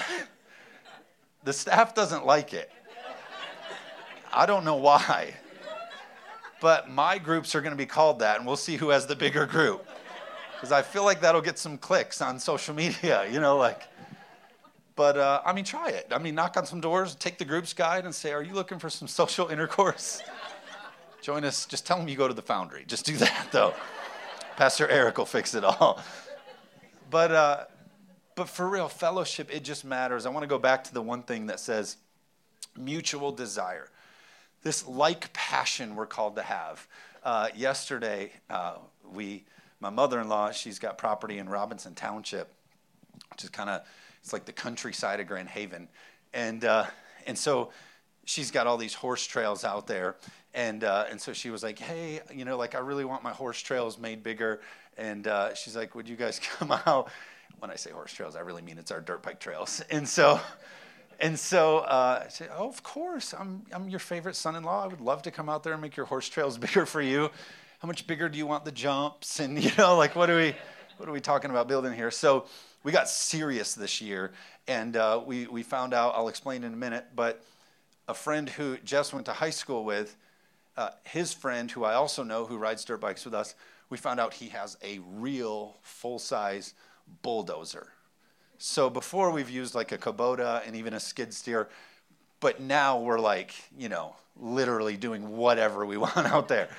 the 1.44 1.54
staff 1.54 1.94
doesn't 1.96 2.26
like 2.26 2.54
it. 2.54 2.72
I 4.34 4.46
don't 4.46 4.66
know 4.66 4.76
why. 4.76 5.34
But 6.60 6.90
my 6.90 7.18
groups 7.18 7.56
are 7.56 7.62
going 7.62 7.72
to 7.74 7.78
be 7.78 7.86
called 7.86 8.20
that, 8.20 8.38
and 8.38 8.48
we'll 8.48 8.58
see 8.58 8.76
who 8.76 8.90
has 8.90 9.06
the 9.06 9.16
bigger 9.16 9.46
group. 9.46 9.88
Because 10.54 10.72
I 10.72 10.82
feel 10.82 11.04
like 11.04 11.22
that'll 11.22 11.42
get 11.42 11.60
some 11.60 11.78
clicks 11.78 12.22
on 12.22 12.40
social 12.40 12.74
media, 12.74 13.28
you 13.32 13.40
know, 13.40 13.58
like. 13.58 13.84
But 14.96 15.18
uh, 15.18 15.42
I 15.46 15.52
mean, 15.52 15.66
try 15.66 15.90
it. 15.90 16.08
I 16.12 16.20
mean, 16.20 16.36
knock 16.36 16.56
on 16.56 16.66
some 16.66 16.80
doors, 16.80 17.16
take 17.16 17.38
the 17.38 17.46
groups 17.46 17.74
guide, 17.74 18.06
and 18.06 18.16
say, 18.16 18.32
Are 18.32 18.42
you 18.42 18.54
looking 18.54 18.80
for 18.80 18.90
some 18.90 19.08
social 19.22 19.50
intercourse? 19.50 20.22
Join 21.22 21.44
us. 21.44 21.66
Just 21.66 21.86
tell 21.86 21.98
them 21.98 22.08
you 22.08 22.16
go 22.16 22.28
to 22.28 22.34
the 22.34 22.42
foundry. 22.42 22.86
Just 22.88 23.06
do 23.06 23.18
that, 23.18 23.48
though. 23.52 23.74
Pastor 24.58 24.88
Eric 24.88 25.18
will 25.18 25.26
fix 25.26 25.54
it 25.54 25.64
all. 25.64 26.02
But 27.10 27.32
uh, 27.32 27.64
but 28.36 28.50
for 28.50 28.70
real, 28.70 28.90
fellowship, 28.90 29.50
it 29.54 29.64
just 29.64 29.86
matters. 29.86 30.26
I 30.26 30.30
want 30.30 30.44
to 30.44 30.48
go 30.48 30.60
back 30.60 30.84
to 30.86 30.94
the 30.94 31.02
one 31.02 31.24
thing 31.24 31.48
that 31.48 31.60
says 31.60 31.98
mutual 32.78 33.32
desire. 33.32 33.90
This 34.62 34.86
like 34.88 35.32
passion 35.34 35.96
we're 35.96 36.06
called 36.06 36.36
to 36.36 36.42
have. 36.42 36.88
Uh, 37.24 37.48
yesterday, 37.56 38.32
uh, 38.50 38.76
we, 39.12 39.46
my 39.80 39.90
mother-in-law, 39.90 40.52
she's 40.52 40.80
got 40.80 40.98
property 40.98 41.38
in 41.38 41.48
Robinson 41.48 41.96
Township, 41.96 42.54
which 43.32 43.44
is 43.44 43.50
kind 43.50 43.70
of, 43.70 43.82
it's 44.22 44.34
like 44.34 44.46
the 44.46 44.54
countryside 44.54 45.20
of 45.20 45.28
Grand 45.28 45.50
Haven, 45.50 45.88
and 46.34 46.66
uh, 46.66 46.86
and 47.28 47.38
so 47.38 47.72
she's 48.26 48.52
got 48.52 48.68
all 48.68 48.78
these 48.78 48.96
horse 48.96 49.26
trails 49.26 49.64
out 49.64 49.88
there, 49.88 50.16
and 50.54 50.84
uh, 50.84 51.06
and 51.10 51.22
so 51.22 51.32
she 51.32 51.52
was 51.52 51.64
like, 51.64 51.78
hey, 51.78 52.22
you 52.34 52.44
know, 52.44 52.58
like 52.58 52.76
I 52.76 52.80
really 52.80 53.06
want 53.06 53.24
my 53.24 53.32
horse 53.32 53.62
trails 53.62 54.00
made 54.00 54.24
bigger, 54.24 54.62
and 54.98 55.28
uh, 55.28 55.54
she's 55.54 55.76
like, 55.76 55.94
would 55.96 56.10
you 56.10 56.16
guys 56.16 56.40
come 56.58 56.72
out? 56.86 57.10
When 57.60 57.72
I 57.72 57.76
say 57.76 57.92
horse 57.92 58.14
trails, 58.14 58.36
I 58.36 58.42
really 58.42 58.62
mean 58.62 58.78
it's 58.78 58.92
our 58.92 59.02
dirt 59.02 59.24
bike 59.24 59.40
trails. 59.40 59.84
And 59.90 60.08
so, 60.08 60.40
and 61.20 61.40
so 61.40 61.80
uh, 61.80 62.24
I 62.26 62.30
said, 62.30 62.50
oh, 62.56 62.68
of 62.68 62.84
course, 62.84 63.34
I'm, 63.34 63.64
I'm 63.72 63.90
your 63.90 64.00
favorite 64.00 64.36
son-in-law. 64.36 64.84
I 64.84 64.88
would 64.88 65.02
love 65.02 65.22
to 65.24 65.32
come 65.32 65.50
out 65.50 65.64
there 65.64 65.74
and 65.74 65.82
make 65.82 65.96
your 65.96 66.06
horse 66.06 66.28
trails 66.28 66.58
bigger 66.66 66.86
for 66.86 67.02
you. 67.02 67.30
How 67.80 67.88
much 67.88 68.08
bigger 68.08 68.30
do 68.30 68.38
you 68.38 68.48
want 68.48 68.66
the 68.66 68.72
jumps? 68.72 69.40
And 69.40 69.62
you 69.62 69.72
know, 69.78 69.98
like 69.98 70.16
what 70.16 70.30
are 70.30 70.38
we, 70.38 70.56
what 70.98 71.08
are 71.08 71.12
we 71.12 71.22
talking 71.22 71.52
about 71.52 71.68
building 71.68 71.94
here? 71.94 72.12
So 72.12 72.46
we 72.86 72.92
got 72.92 73.10
serious 73.10 73.74
this 73.74 74.00
year, 74.00 74.32
and 74.68 74.96
uh, 74.96 75.20
we 75.26 75.48
we 75.48 75.64
found 75.64 75.94
out. 75.94 76.14
I'll 76.16 76.28
explain 76.28 76.64
in 76.64 76.72
a 76.72 76.78
minute, 76.78 77.08
but 77.16 77.44
a 78.08 78.14
friend 78.14 78.48
who 78.48 78.78
Jess 78.78 79.12
went 79.12 79.26
to 79.26 79.34
high 79.34 79.50
school 79.50 79.84
with, 79.84 80.16
uh, 80.78 80.90
his 81.04 81.34
friend 81.34 81.70
who 81.72 81.84
I 81.84 81.96
also 81.96 82.24
know 82.24 82.46
who 82.46 82.58
rides 82.58 82.86
dirt 82.86 83.02
bikes 83.02 83.26
with 83.26 83.34
us, 83.34 83.56
we 83.90 83.98
found 83.98 84.20
out 84.20 84.36
he 84.36 84.50
has 84.50 84.78
a 84.84 85.00
real 85.00 85.78
full 85.82 86.20
size 86.20 86.76
bulldozer. 87.22 87.88
So 88.58 88.90
before 88.90 89.32
we've 89.32 89.50
used 89.50 89.76
like 89.76 89.92
a 89.92 89.98
Kubota 89.98 90.66
and 90.66 90.76
even 90.76 90.94
a 90.94 91.00
skid 91.00 91.34
steer, 91.34 91.70
but 92.40 92.60
now 92.60 93.00
we're 93.00 93.20
like, 93.20 93.54
you 93.78 93.90
know, 93.90 94.16
literally 94.38 94.98
doing 94.98 95.36
whatever 95.38 95.86
we 95.86 95.98
want 96.06 96.18
out 96.18 96.48
there. 96.48 96.70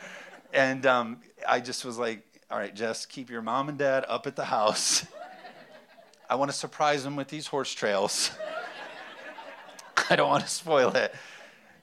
And 0.52 0.86
um, 0.86 1.18
I 1.46 1.60
just 1.60 1.84
was 1.84 1.98
like, 1.98 2.22
all 2.50 2.58
right, 2.58 2.74
Jess, 2.74 3.06
keep 3.06 3.28
your 3.28 3.42
mom 3.42 3.68
and 3.68 3.76
dad 3.76 4.04
up 4.08 4.26
at 4.26 4.36
the 4.36 4.44
house. 4.44 5.06
I 6.30 6.34
want 6.36 6.50
to 6.50 6.56
surprise 6.56 7.04
them 7.04 7.16
with 7.16 7.28
these 7.28 7.46
horse 7.46 7.72
trails. 7.72 8.30
I 10.10 10.16
don't 10.16 10.28
want 10.28 10.44
to 10.44 10.50
spoil 10.50 10.90
it. 10.90 11.14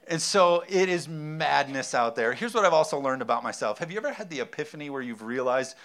And 0.07 0.21
so 0.21 0.63
it 0.67 0.89
is 0.89 1.07
madness 1.07 1.93
out 1.93 2.15
there. 2.15 2.33
Here's 2.33 2.53
what 2.53 2.65
I've 2.65 2.73
also 2.73 2.99
learned 2.99 3.21
about 3.21 3.43
myself. 3.43 3.79
Have 3.79 3.89
you 3.91 3.97
ever 3.97 4.11
had 4.11 4.29
the 4.29 4.41
epiphany 4.41 4.89
where 4.89 5.01
you've 5.01 5.23
realized 5.23 5.75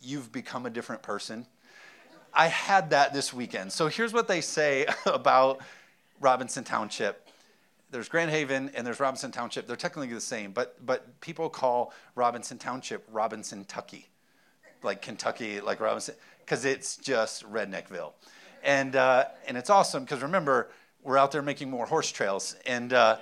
you've 0.00 0.32
become 0.32 0.66
a 0.66 0.70
different 0.70 1.02
person? 1.02 1.46
I 2.32 2.48
had 2.48 2.90
that 2.90 3.12
this 3.12 3.32
weekend. 3.32 3.72
So 3.72 3.88
here's 3.88 4.12
what 4.12 4.28
they 4.28 4.40
say 4.40 4.86
about 5.06 5.60
Robinson 6.20 6.64
Township. 6.64 7.28
There's 7.90 8.08
Grand 8.08 8.30
Haven 8.30 8.70
and 8.74 8.86
there's 8.86 9.00
Robinson 9.00 9.32
Township. 9.32 9.66
They're 9.66 9.76
technically 9.76 10.14
the 10.14 10.20
same, 10.20 10.52
but 10.52 10.84
but 10.84 11.20
people 11.20 11.48
call 11.48 11.92
Robinson 12.14 12.56
Township 12.58 13.04
Robinson 13.10 13.64
Tucky, 13.64 14.08
like 14.82 15.02
Kentucky, 15.02 15.60
like 15.60 15.80
Robinson, 15.80 16.14
because 16.40 16.64
it's 16.64 16.96
just 16.96 17.50
Redneckville, 17.50 18.12
and 18.62 18.94
uh, 18.94 19.24
and 19.48 19.56
it's 19.56 19.70
awesome 19.70 20.04
because 20.04 20.22
remember 20.22 20.70
we're 21.02 21.18
out 21.18 21.32
there 21.32 21.42
making 21.42 21.70
more 21.70 21.86
horse 21.86 22.10
trails 22.10 22.56
and. 22.66 22.92
Uh, 22.92 23.16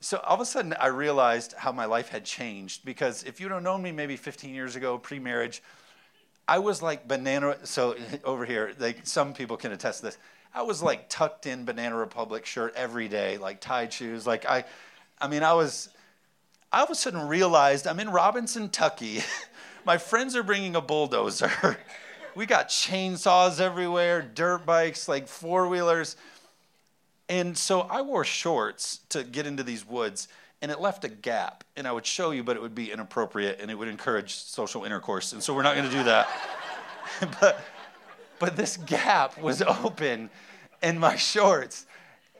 so 0.00 0.18
all 0.26 0.34
of 0.34 0.40
a 0.40 0.44
sudden, 0.44 0.74
I 0.80 0.88
realized 0.88 1.52
how 1.52 1.70
my 1.70 1.84
life 1.84 2.08
had 2.08 2.24
changed 2.24 2.84
because 2.84 3.22
if 3.22 3.40
you 3.40 3.48
don't 3.48 3.62
know 3.62 3.78
me 3.78 3.92
maybe 3.92 4.16
15 4.16 4.52
years 4.52 4.74
ago, 4.74 4.98
pre 4.98 5.20
marriage, 5.20 5.62
I 6.48 6.58
was 6.58 6.82
like 6.82 7.06
banana. 7.06 7.56
So 7.64 7.96
over 8.24 8.44
here, 8.44 8.74
like 8.78 9.06
some 9.06 9.34
people 9.34 9.56
can 9.56 9.72
attest 9.72 10.00
to 10.00 10.06
this. 10.06 10.18
I 10.54 10.62
was 10.62 10.82
like 10.82 11.08
tucked 11.08 11.46
in 11.46 11.64
Banana 11.64 11.96
Republic 11.96 12.44
shirt 12.44 12.74
every 12.76 13.08
day, 13.08 13.38
like 13.38 13.60
tied 13.60 13.92
shoes. 13.92 14.26
Like 14.26 14.44
I, 14.44 14.64
I 15.20 15.28
mean, 15.28 15.42
I 15.42 15.54
was, 15.54 15.88
I 16.70 16.78
all 16.78 16.84
of 16.84 16.90
a 16.90 16.94
sudden 16.94 17.26
realized 17.26 17.86
I'm 17.86 18.00
in 18.00 18.10
Robinson, 18.10 18.68
Tucky. 18.68 19.20
My 19.84 19.98
friends 19.98 20.36
are 20.36 20.42
bringing 20.42 20.76
a 20.76 20.80
bulldozer. 20.80 21.78
we 22.34 22.46
got 22.46 22.68
chainsaws 22.68 23.60
everywhere, 23.60 24.22
dirt 24.22 24.66
bikes, 24.66 25.08
like 25.08 25.26
four 25.26 25.68
wheelers. 25.68 26.16
And 27.32 27.56
so 27.56 27.80
I 27.80 28.02
wore 28.02 28.26
shorts 28.26 29.00
to 29.08 29.24
get 29.24 29.46
into 29.46 29.62
these 29.62 29.88
woods, 29.88 30.28
and 30.60 30.70
it 30.70 30.82
left 30.82 31.02
a 31.02 31.08
gap. 31.08 31.64
And 31.76 31.88
I 31.88 31.92
would 31.92 32.04
show 32.04 32.30
you, 32.30 32.44
but 32.44 32.56
it 32.56 32.62
would 32.62 32.74
be 32.74 32.92
inappropriate 32.92 33.58
and 33.58 33.70
it 33.70 33.74
would 33.74 33.88
encourage 33.88 34.34
social 34.34 34.84
intercourse. 34.84 35.32
And 35.32 35.42
so 35.42 35.54
we're 35.54 35.62
not 35.62 35.74
going 35.74 35.88
to 35.88 35.96
do 35.96 36.04
that. 36.04 36.28
but, 37.40 37.58
but 38.38 38.54
this 38.54 38.76
gap 38.76 39.40
was 39.40 39.62
open 39.62 40.28
in 40.82 40.98
my 40.98 41.16
shorts. 41.16 41.86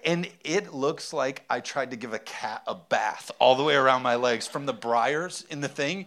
And 0.04 0.28
it 0.44 0.74
looks 0.74 1.14
like 1.14 1.42
I 1.48 1.60
tried 1.60 1.92
to 1.92 1.96
give 1.96 2.12
a 2.12 2.18
cat 2.18 2.62
a 2.66 2.74
bath 2.74 3.30
all 3.38 3.54
the 3.54 3.64
way 3.64 3.76
around 3.76 4.02
my 4.02 4.16
legs 4.16 4.46
from 4.46 4.66
the 4.66 4.74
briars 4.74 5.46
in 5.48 5.62
the 5.62 5.68
thing 5.68 6.04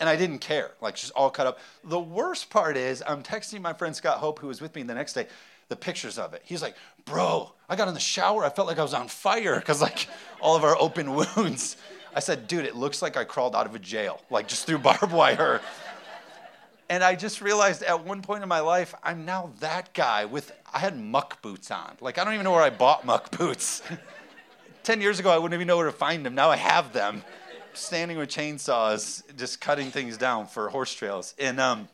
and 0.00 0.08
I 0.08 0.16
didn't 0.16 0.38
care, 0.38 0.70
like 0.80 0.94
just 0.94 1.12
all 1.12 1.30
cut 1.30 1.46
up. 1.46 1.58
The 1.84 2.00
worst 2.00 2.48
part 2.48 2.76
is, 2.78 3.02
I'm 3.06 3.22
texting 3.22 3.60
my 3.60 3.74
friend 3.74 3.94
Scott 3.94 4.16
Hope, 4.16 4.38
who 4.38 4.46
was 4.46 4.60
with 4.60 4.74
me 4.74 4.82
the 4.82 4.94
next 4.94 5.12
day, 5.12 5.26
the 5.70 5.76
pictures 5.76 6.18
of 6.18 6.34
it. 6.34 6.42
He's 6.44 6.60
like, 6.60 6.76
Bro, 7.06 7.52
I 7.68 7.76
got 7.76 7.88
in 7.88 7.94
the 7.94 8.00
shower. 8.00 8.44
I 8.44 8.50
felt 8.50 8.68
like 8.68 8.78
I 8.78 8.82
was 8.82 8.92
on 8.92 9.08
fire 9.08 9.58
because, 9.58 9.80
like, 9.80 10.08
all 10.42 10.54
of 10.54 10.64
our 10.64 10.76
open 10.78 11.14
wounds. 11.36 11.78
I 12.14 12.20
said, 12.20 12.46
Dude, 12.46 12.66
it 12.66 12.76
looks 12.76 13.00
like 13.00 13.16
I 13.16 13.24
crawled 13.24 13.56
out 13.56 13.64
of 13.64 13.74
a 13.74 13.78
jail, 13.78 14.20
like 14.28 14.46
just 14.46 14.66
through 14.66 14.78
barbed 14.90 15.12
wire. 15.12 15.62
And 16.90 17.04
I 17.04 17.14
just 17.14 17.40
realized 17.40 17.84
at 17.84 18.04
one 18.04 18.20
point 18.20 18.42
in 18.42 18.48
my 18.48 18.58
life, 18.58 18.96
I'm 19.02 19.24
now 19.24 19.52
that 19.60 19.94
guy 19.94 20.24
with, 20.24 20.50
I 20.74 20.80
had 20.80 20.98
muck 20.98 21.40
boots 21.40 21.70
on. 21.70 21.96
Like, 22.00 22.18
I 22.18 22.24
don't 22.24 22.34
even 22.34 22.42
know 22.42 22.50
where 22.50 22.62
I 22.62 22.70
bought 22.70 23.06
muck 23.06 23.30
boots. 23.38 23.80
10 24.82 25.00
years 25.00 25.20
ago, 25.20 25.30
I 25.30 25.38
wouldn't 25.38 25.54
even 25.54 25.68
know 25.68 25.76
where 25.76 25.86
to 25.86 25.92
find 25.92 26.26
them. 26.26 26.34
Now 26.34 26.50
I 26.50 26.56
have 26.56 26.92
them 26.92 27.22
standing 27.74 28.18
with 28.18 28.28
chainsaws, 28.28 29.22
just 29.36 29.60
cutting 29.60 29.92
things 29.92 30.16
down 30.16 30.48
for 30.48 30.68
horse 30.68 30.92
trails. 30.92 31.32
And 31.38 31.60
um, 31.60 31.88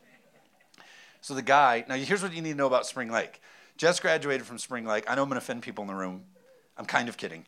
so 1.21 1.35
the 1.35 1.43
guy, 1.43 1.85
now 1.87 1.93
here's 1.95 2.23
what 2.23 2.33
you 2.33 2.41
need 2.41 2.53
to 2.53 2.57
know 2.57 2.65
about 2.65 2.87
Spring 2.87 3.11
Lake. 3.11 3.39
Jess 3.77 3.99
graduated 3.99 4.45
from 4.45 4.57
Spring 4.57 4.85
Lake. 4.85 5.05
I 5.07 5.15
know 5.15 5.23
I'm 5.23 5.29
going 5.29 5.39
to 5.39 5.43
offend 5.43 5.61
people 5.61 5.83
in 5.83 5.87
the 5.87 5.95
room. 5.95 6.23
I'm 6.77 6.85
kind 6.85 7.09
of 7.09 7.17
kidding. 7.17 7.45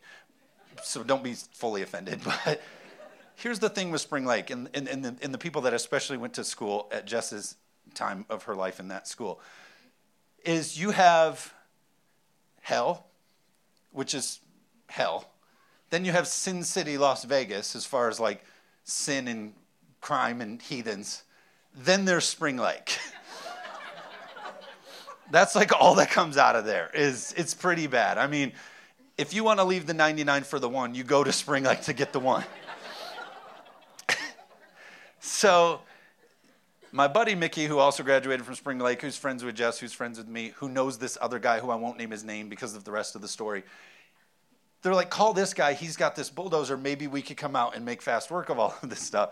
So 0.82 1.02
don't 1.02 1.22
be 1.22 1.34
fully 1.34 1.82
offended. 1.82 2.20
But 2.44 2.62
here's 3.36 3.58
the 3.58 3.70
thing 3.70 3.90
with 3.90 4.00
Spring 4.00 4.26
Lake 4.26 4.50
and, 4.50 4.68
and, 4.74 4.86
and, 4.86 5.04
the, 5.04 5.16
and 5.22 5.32
the 5.32 5.38
people 5.38 5.62
that 5.62 5.74
especially 5.74 6.16
went 6.16 6.34
to 6.34 6.44
school 6.44 6.88
at 6.92 7.06
Jess's 7.06 7.56
time 7.94 8.26
of 8.28 8.44
her 8.44 8.54
life 8.54 8.80
in 8.80 8.88
that 8.88 9.08
school 9.08 9.40
is 10.44 10.78
you 10.78 10.90
have 10.90 11.52
hell, 12.60 13.06
which 13.92 14.14
is 14.14 14.40
hell 14.88 15.30
then 15.90 16.04
you 16.04 16.12
have 16.12 16.26
Sin 16.28 16.62
City, 16.62 16.96
Las 16.96 17.24
Vegas, 17.24 17.76
as 17.76 17.84
far 17.84 18.08
as 18.08 18.18
like 18.18 18.42
sin 18.84 19.28
and 19.28 19.52
crime 20.00 20.40
and 20.40 20.62
heathens. 20.62 21.24
Then 21.74 22.04
there's 22.04 22.24
Spring 22.24 22.56
Lake. 22.56 22.96
That's 25.30 25.54
like 25.54 25.72
all 25.72 25.94
that 25.96 26.10
comes 26.10 26.36
out 26.36 26.56
of 26.56 26.64
there. 26.64 26.90
Is 26.92 27.34
it's 27.36 27.54
pretty 27.54 27.86
bad. 27.86 28.18
I 28.18 28.26
mean, 28.26 28.52
if 29.16 29.34
you 29.34 29.44
want 29.44 29.60
to 29.60 29.64
leave 29.64 29.86
the 29.86 29.94
99 29.94 30.42
for 30.44 30.58
the 30.58 30.68
one, 30.68 30.94
you 30.94 31.04
go 31.04 31.22
to 31.22 31.32
Spring 31.32 31.64
Lake 31.64 31.82
to 31.82 31.92
get 31.92 32.12
the 32.12 32.20
one. 32.20 32.44
so 35.20 35.80
my 36.92 37.06
buddy 37.06 37.34
Mickey, 37.34 37.66
who 37.66 37.78
also 37.78 38.02
graduated 38.02 38.44
from 38.44 38.54
Spring 38.54 38.78
Lake, 38.78 39.02
who's 39.02 39.16
friends 39.16 39.44
with 39.44 39.54
Jess, 39.54 39.78
who's 39.78 39.92
friends 39.92 40.18
with 40.18 40.26
me, 40.26 40.52
who 40.56 40.68
knows 40.68 40.98
this 40.98 41.16
other 41.20 41.38
guy 41.38 41.60
who 41.60 41.70
I 41.70 41.76
won't 41.76 41.98
name 41.98 42.10
his 42.10 42.24
name 42.24 42.48
because 42.48 42.74
of 42.74 42.84
the 42.84 42.90
rest 42.90 43.14
of 43.14 43.22
the 43.22 43.28
story, 43.28 43.62
they're 44.82 44.94
like, 44.94 45.10
call 45.10 45.34
this 45.34 45.54
guy. 45.54 45.74
He's 45.74 45.96
got 45.96 46.16
this 46.16 46.30
bulldozer. 46.30 46.76
Maybe 46.76 47.06
we 47.06 47.22
could 47.22 47.36
come 47.36 47.54
out 47.54 47.76
and 47.76 47.84
make 47.84 48.00
fast 48.00 48.30
work 48.30 48.48
of 48.48 48.58
all 48.58 48.74
of 48.82 48.88
this 48.88 49.00
stuff. 49.00 49.30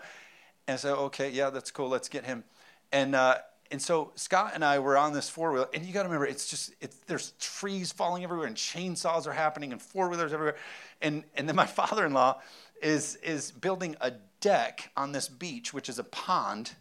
And 0.67 0.79
said, 0.79 0.93
okay, 0.93 1.31
yeah, 1.31 1.49
that's 1.49 1.71
cool. 1.71 1.89
Let's 1.89 2.07
get 2.07 2.25
him. 2.25 2.43
And 2.91 3.15
uh, 3.15 3.39
and 3.71 3.81
so 3.81 4.11
Scott 4.15 4.51
and 4.55 4.65
I 4.65 4.79
were 4.79 4.97
on 4.97 5.13
this 5.13 5.29
four 5.29 5.51
wheel, 5.51 5.67
and 5.73 5.85
you 5.85 5.93
got 5.93 6.03
to 6.03 6.09
remember, 6.09 6.25
it's 6.25 6.49
just 6.49 6.73
it's, 6.81 6.95
there's 7.07 7.33
trees 7.39 7.91
falling 7.91 8.23
everywhere, 8.23 8.47
and 8.47 8.55
chainsaws 8.55 9.27
are 9.27 9.33
happening, 9.33 9.71
and 9.71 9.81
four 9.81 10.09
wheelers 10.09 10.33
everywhere. 10.33 10.55
And 11.01 11.23
and 11.35 11.47
then 11.47 11.55
my 11.55 11.65
father 11.79 12.05
in 12.05 12.13
law 12.13 12.41
is 12.81 13.15
is 13.17 13.51
building 13.51 13.95
a 14.01 14.13
deck 14.41 14.91
on 14.97 15.11
this 15.11 15.27
beach, 15.27 15.73
which 15.73 15.89
is 15.89 15.99
a 15.99 16.03
pond. 16.03 16.71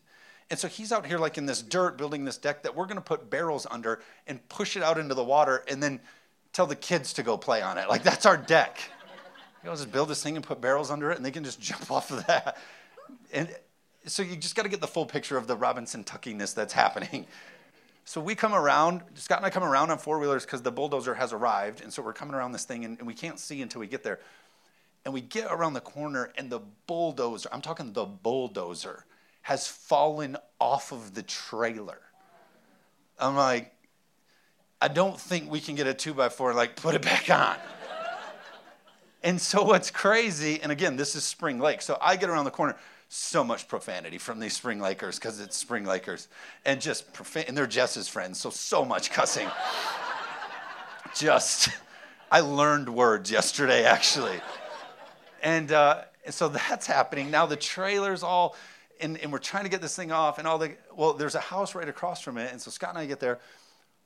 And 0.51 0.59
so 0.59 0.67
he's 0.67 0.93
out 0.93 1.05
here 1.05 1.19
like 1.19 1.37
in 1.37 1.45
this 1.45 1.61
dirt 1.61 1.99
building 1.99 2.25
this 2.25 2.39
deck 2.39 2.63
that 2.63 2.75
we're 2.75 2.87
going 2.87 2.97
to 2.97 3.03
put 3.03 3.29
barrels 3.29 3.67
under 3.71 4.01
and 4.27 4.47
push 4.49 4.77
it 4.77 4.83
out 4.83 4.99
into 4.99 5.15
the 5.15 5.25
water 5.25 5.63
and 5.69 5.83
then 5.83 6.01
tell 6.55 6.67
the 6.67 6.77
kids 6.77 7.13
to 7.15 7.23
go 7.23 7.37
play 7.37 7.61
on 7.61 7.77
it. 7.77 7.89
Like, 7.89 8.03
that's 8.03 8.27
our 8.27 8.37
deck. 8.37 8.79
You 9.65 9.71
know, 9.71 9.75
just 9.75 9.91
build 9.91 10.09
this 10.09 10.23
thing 10.23 10.37
and 10.37 10.47
put 10.47 10.61
barrels 10.61 10.89
under 10.89 11.11
it, 11.11 11.17
and 11.17 11.27
they 11.27 11.33
can 11.33 11.43
just 11.43 11.61
jump 11.71 11.91
off 11.91 12.13
of 12.13 12.25
that. 12.29 12.59
And 13.33 13.53
so 14.09 14.23
you 14.23 14.37
just 14.37 14.57
got 14.57 14.63
to 14.63 14.69
get 14.69 14.81
the 14.81 14.87
full 14.87 15.07
picture 15.07 15.37
of 15.37 15.47
the 15.47 15.57
Robinson 15.57 16.05
tuckiness 16.05 16.53
that's 16.53 16.73
happening. 16.73 17.27
So 18.05 18.23
we 18.23 18.35
come 18.35 18.55
around, 18.55 19.03
Scott 19.17 19.37
and 19.37 19.45
I 19.45 19.51
come 19.51 19.63
around 19.63 19.91
on 19.91 19.99
four 19.99 20.19
wheelers 20.19 20.47
because 20.47 20.63
the 20.63 20.73
bulldozer 20.73 21.13
has 21.13 21.35
arrived. 21.35 21.83
And 21.83 21.93
so 21.93 22.01
we're 22.01 22.15
coming 22.15 22.35
around 22.35 22.53
this 22.53 22.65
thing, 22.65 22.87
and, 22.87 22.97
and 22.97 23.07
we 23.07 23.13
can't 23.13 23.39
see 23.39 23.61
until 23.61 23.83
we 23.83 23.87
get 23.87 24.03
there. 24.03 24.19
And 25.05 25.13
we 25.13 25.21
get 25.21 25.49
around 25.51 25.75
the 25.75 25.83
corner, 25.83 26.33
and 26.39 26.49
the 26.49 26.61
bulldozer, 26.87 27.51
I'm 27.53 27.61
talking 27.61 27.93
the 27.93 28.07
bulldozer, 28.07 29.05
has 29.43 29.69
fallen 29.69 30.39
off 30.59 30.91
of 30.91 31.13
the 31.13 31.23
trailer. 31.23 32.01
I'm 33.19 33.37
like, 33.37 33.75
I 34.81 34.89
don't 34.89 35.21
think 35.21 35.51
we 35.51 35.61
can 35.61 35.75
get 35.75 35.87
a 35.87 35.93
two 35.93 36.15
by 36.15 36.31
four 36.31 36.55
like 36.55 36.77
put 36.77 36.95
it 36.95 37.03
back 37.03 37.29
on. 37.29 37.57
and 39.23 39.39
so 39.39 39.65
what's 39.65 39.91
crazy, 39.91 40.63
and 40.63 40.73
again, 40.73 40.97
this 40.97 41.15
is 41.15 41.25
Spring 41.25 41.59
Lake. 41.59 41.83
So 41.83 41.99
I 42.01 42.17
get 42.17 42.31
around 42.31 42.47
the 42.47 42.51
corner, 42.51 42.75
so 43.09 43.43
much 43.43 43.69
profanity 43.69 44.19
from 44.19 44.39
these 44.39 44.55
Spring 44.55 44.81
Lakers 44.81 45.19
because 45.19 45.41
it's 45.41 45.57
Spring 45.57 45.85
Lakers, 45.85 46.29
and 46.65 46.81
just 46.81 47.13
profan- 47.13 47.49
and 47.49 47.57
they're 47.57 47.67
Jess's 47.67 48.09
friends, 48.09 48.39
so 48.39 48.51
so 48.51 48.85
much 48.85 49.11
cussing. 49.11 49.49
just, 51.15 51.71
I 52.31 52.41
learned 52.41 52.89
words 52.89 53.31
yesterday 53.31 53.85
actually, 53.85 54.41
and 55.43 55.73
uh, 55.73 56.03
so 56.29 56.49
that's 56.49 56.87
happening 56.87 57.31
now. 57.31 57.47
The 57.47 57.57
trailer's 57.57 58.23
all. 58.23 58.57
And, 59.01 59.17
and 59.19 59.31
we're 59.31 59.39
trying 59.39 59.63
to 59.63 59.71
get 59.71 59.81
this 59.81 59.95
thing 59.95 60.11
off, 60.11 60.39
and 60.39 60.49
all 60.49 60.59
the 60.59 60.73
well, 60.93 61.13
there's 61.13 61.37
a 61.37 61.41
house 61.41 61.77
right 61.77 61.89
across 61.89 62.21
from 62.21 62.37
it, 62.37 62.51
and 62.51 62.61
so 62.61 62.73
Scott 62.73 62.91
and 62.91 62.99
I 62.99 63.07
get 63.07 63.21
there, 63.21 63.39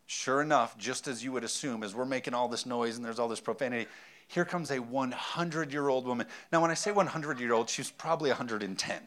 Sure 0.06 0.42
enough, 0.42 0.76
just 0.76 1.08
as 1.08 1.24
you 1.24 1.32
would 1.32 1.42
assume, 1.42 1.82
as 1.82 1.94
we're 1.94 2.04
making 2.04 2.34
all 2.34 2.46
this 2.46 2.66
noise 2.66 2.96
and 2.96 3.04
there's 3.04 3.18
all 3.18 3.28
this 3.28 3.40
profanity, 3.40 3.88
here 4.32 4.46
comes 4.46 4.70
a 4.70 4.78
100 4.78 5.72
year 5.74 5.88
old 5.88 6.06
woman. 6.06 6.26
Now, 6.50 6.62
when 6.62 6.70
I 6.70 6.74
say 6.74 6.90
100 6.90 7.38
year 7.38 7.52
old, 7.52 7.68
she's 7.68 7.90
probably 7.90 8.30
110. 8.30 9.00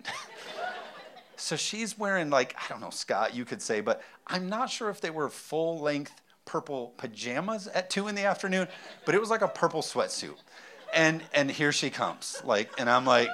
so 1.35 1.55
she's 1.55 1.97
wearing, 1.97 2.29
like, 2.29 2.55
I 2.63 2.69
don't 2.69 2.79
know, 2.79 2.91
Scott, 2.91 3.33
you 3.33 3.43
could 3.43 3.59
say, 3.59 3.81
but 3.81 4.03
I'm 4.27 4.47
not 4.47 4.69
sure 4.69 4.91
if 4.91 5.01
they 5.01 5.09
were 5.09 5.27
full 5.29 5.79
length 5.79 6.21
purple 6.45 6.93
pajamas 6.97 7.67
at 7.69 7.89
two 7.89 8.07
in 8.07 8.13
the 8.13 8.23
afternoon, 8.23 8.67
but 9.03 9.15
it 9.15 9.19
was 9.19 9.31
like 9.31 9.41
a 9.41 9.47
purple 9.47 9.81
sweatsuit. 9.81 10.37
And, 10.93 11.23
and 11.33 11.49
here 11.49 11.71
she 11.71 11.89
comes. 11.89 12.39
Like, 12.45 12.69
and 12.77 12.87
I'm 12.87 13.05
like, 13.05 13.29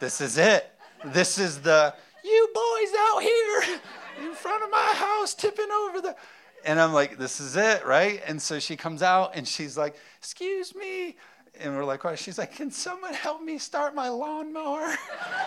this 0.00 0.22
is 0.22 0.38
it. 0.38 0.72
This 1.04 1.36
is 1.36 1.60
the, 1.60 1.94
you 2.24 2.48
boys 2.54 2.92
out 2.98 3.22
here 3.22 3.80
in 4.26 4.32
front 4.32 4.64
of 4.64 4.70
my 4.70 4.92
house 4.94 5.34
tipping 5.34 5.70
over 5.70 6.00
the 6.00 6.16
and 6.66 6.80
I'm 6.80 6.92
like, 6.92 7.16
this 7.16 7.40
is 7.40 7.54
it, 7.54 7.86
right? 7.86 8.20
And 8.26 8.42
so 8.42 8.58
she 8.58 8.76
comes 8.76 9.00
out 9.00 9.36
and 9.36 9.46
she's 9.46 9.78
like, 9.78 9.94
excuse 10.18 10.74
me. 10.74 11.16
And 11.60 11.76
we're 11.76 11.84
like, 11.84 12.02
what? 12.02 12.18
She's 12.18 12.38
like, 12.38 12.56
can 12.56 12.72
someone 12.72 13.14
help 13.14 13.40
me 13.40 13.56
start 13.56 13.94
my 13.94 14.08
lawnmower? 14.08 14.92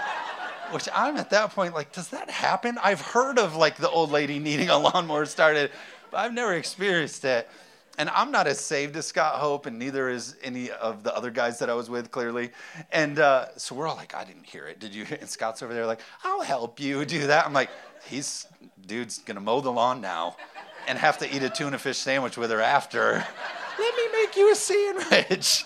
Which 0.72 0.88
I'm 0.96 1.18
at 1.18 1.30
that 1.32 1.52
point 1.52 1.76
like, 1.76 1.92
does 1.92 2.08
that 2.10 2.30
happen? 2.30 2.78
I've 2.82 3.02
heard 3.02 3.38
of 3.38 3.58
like 3.58 3.76
the 3.76 3.90
old 3.90 4.12
lady 4.12 4.40
needing 4.40 4.70
a 4.70 4.78
lawnmower 4.80 5.26
started, 5.26 5.72
but 6.10 6.20
I've 6.20 6.34
never 6.34 6.54
experienced 6.54 7.26
it. 7.26 7.50
And 7.98 8.10
I'm 8.12 8.32
not 8.32 8.48
as 8.48 8.62
saved 8.62 8.96
as 8.96 9.08
Scott 9.08 9.36
Hope, 9.36 9.66
and 9.66 9.78
neither 9.78 10.08
is 10.08 10.38
any 10.42 10.72
of 10.72 11.04
the 11.04 11.14
other 11.14 11.32
guys 11.32 11.60
that 11.60 11.70
I 11.70 11.74
was 11.74 11.90
with, 11.90 12.12
clearly. 12.12 12.52
And 12.94 13.20
uh, 13.20 13.48
so 13.58 13.76
we're 13.76 13.90
all 13.90 13.98
like, 13.98 14.16
I 14.16 14.24
didn't 14.24 14.46
hear 14.46 14.68
it. 14.68 14.80
Did 14.80 14.96
you? 14.96 15.06
And 15.20 15.28
Scott's 15.28 15.62
over 15.62 15.74
there 15.74 15.86
like, 15.86 16.00
I'll 16.24 16.42
help 16.42 16.80
you 16.80 17.04
do 17.04 17.28
that. 17.28 17.46
I'm 17.46 17.52
like, 17.52 17.70
he's, 18.08 18.48
dude's 18.86 19.18
gonna 19.18 19.42
mow 19.42 19.60
the 19.60 19.72
lawn 19.72 20.00
now 20.00 20.38
and 20.88 20.98
have 20.98 21.18
to 21.20 21.36
eat 21.36 21.44
a 21.44 21.50
tuna 21.50 21.78
fish 21.78 21.98
sandwich 21.98 22.38
with 22.38 22.52
her 22.52 22.62
after. 22.62 23.26
Let 23.80 23.96
me 23.96 24.04
make 24.12 24.36
you 24.36 24.52
a 24.52 24.56
sandwich. 24.56 25.66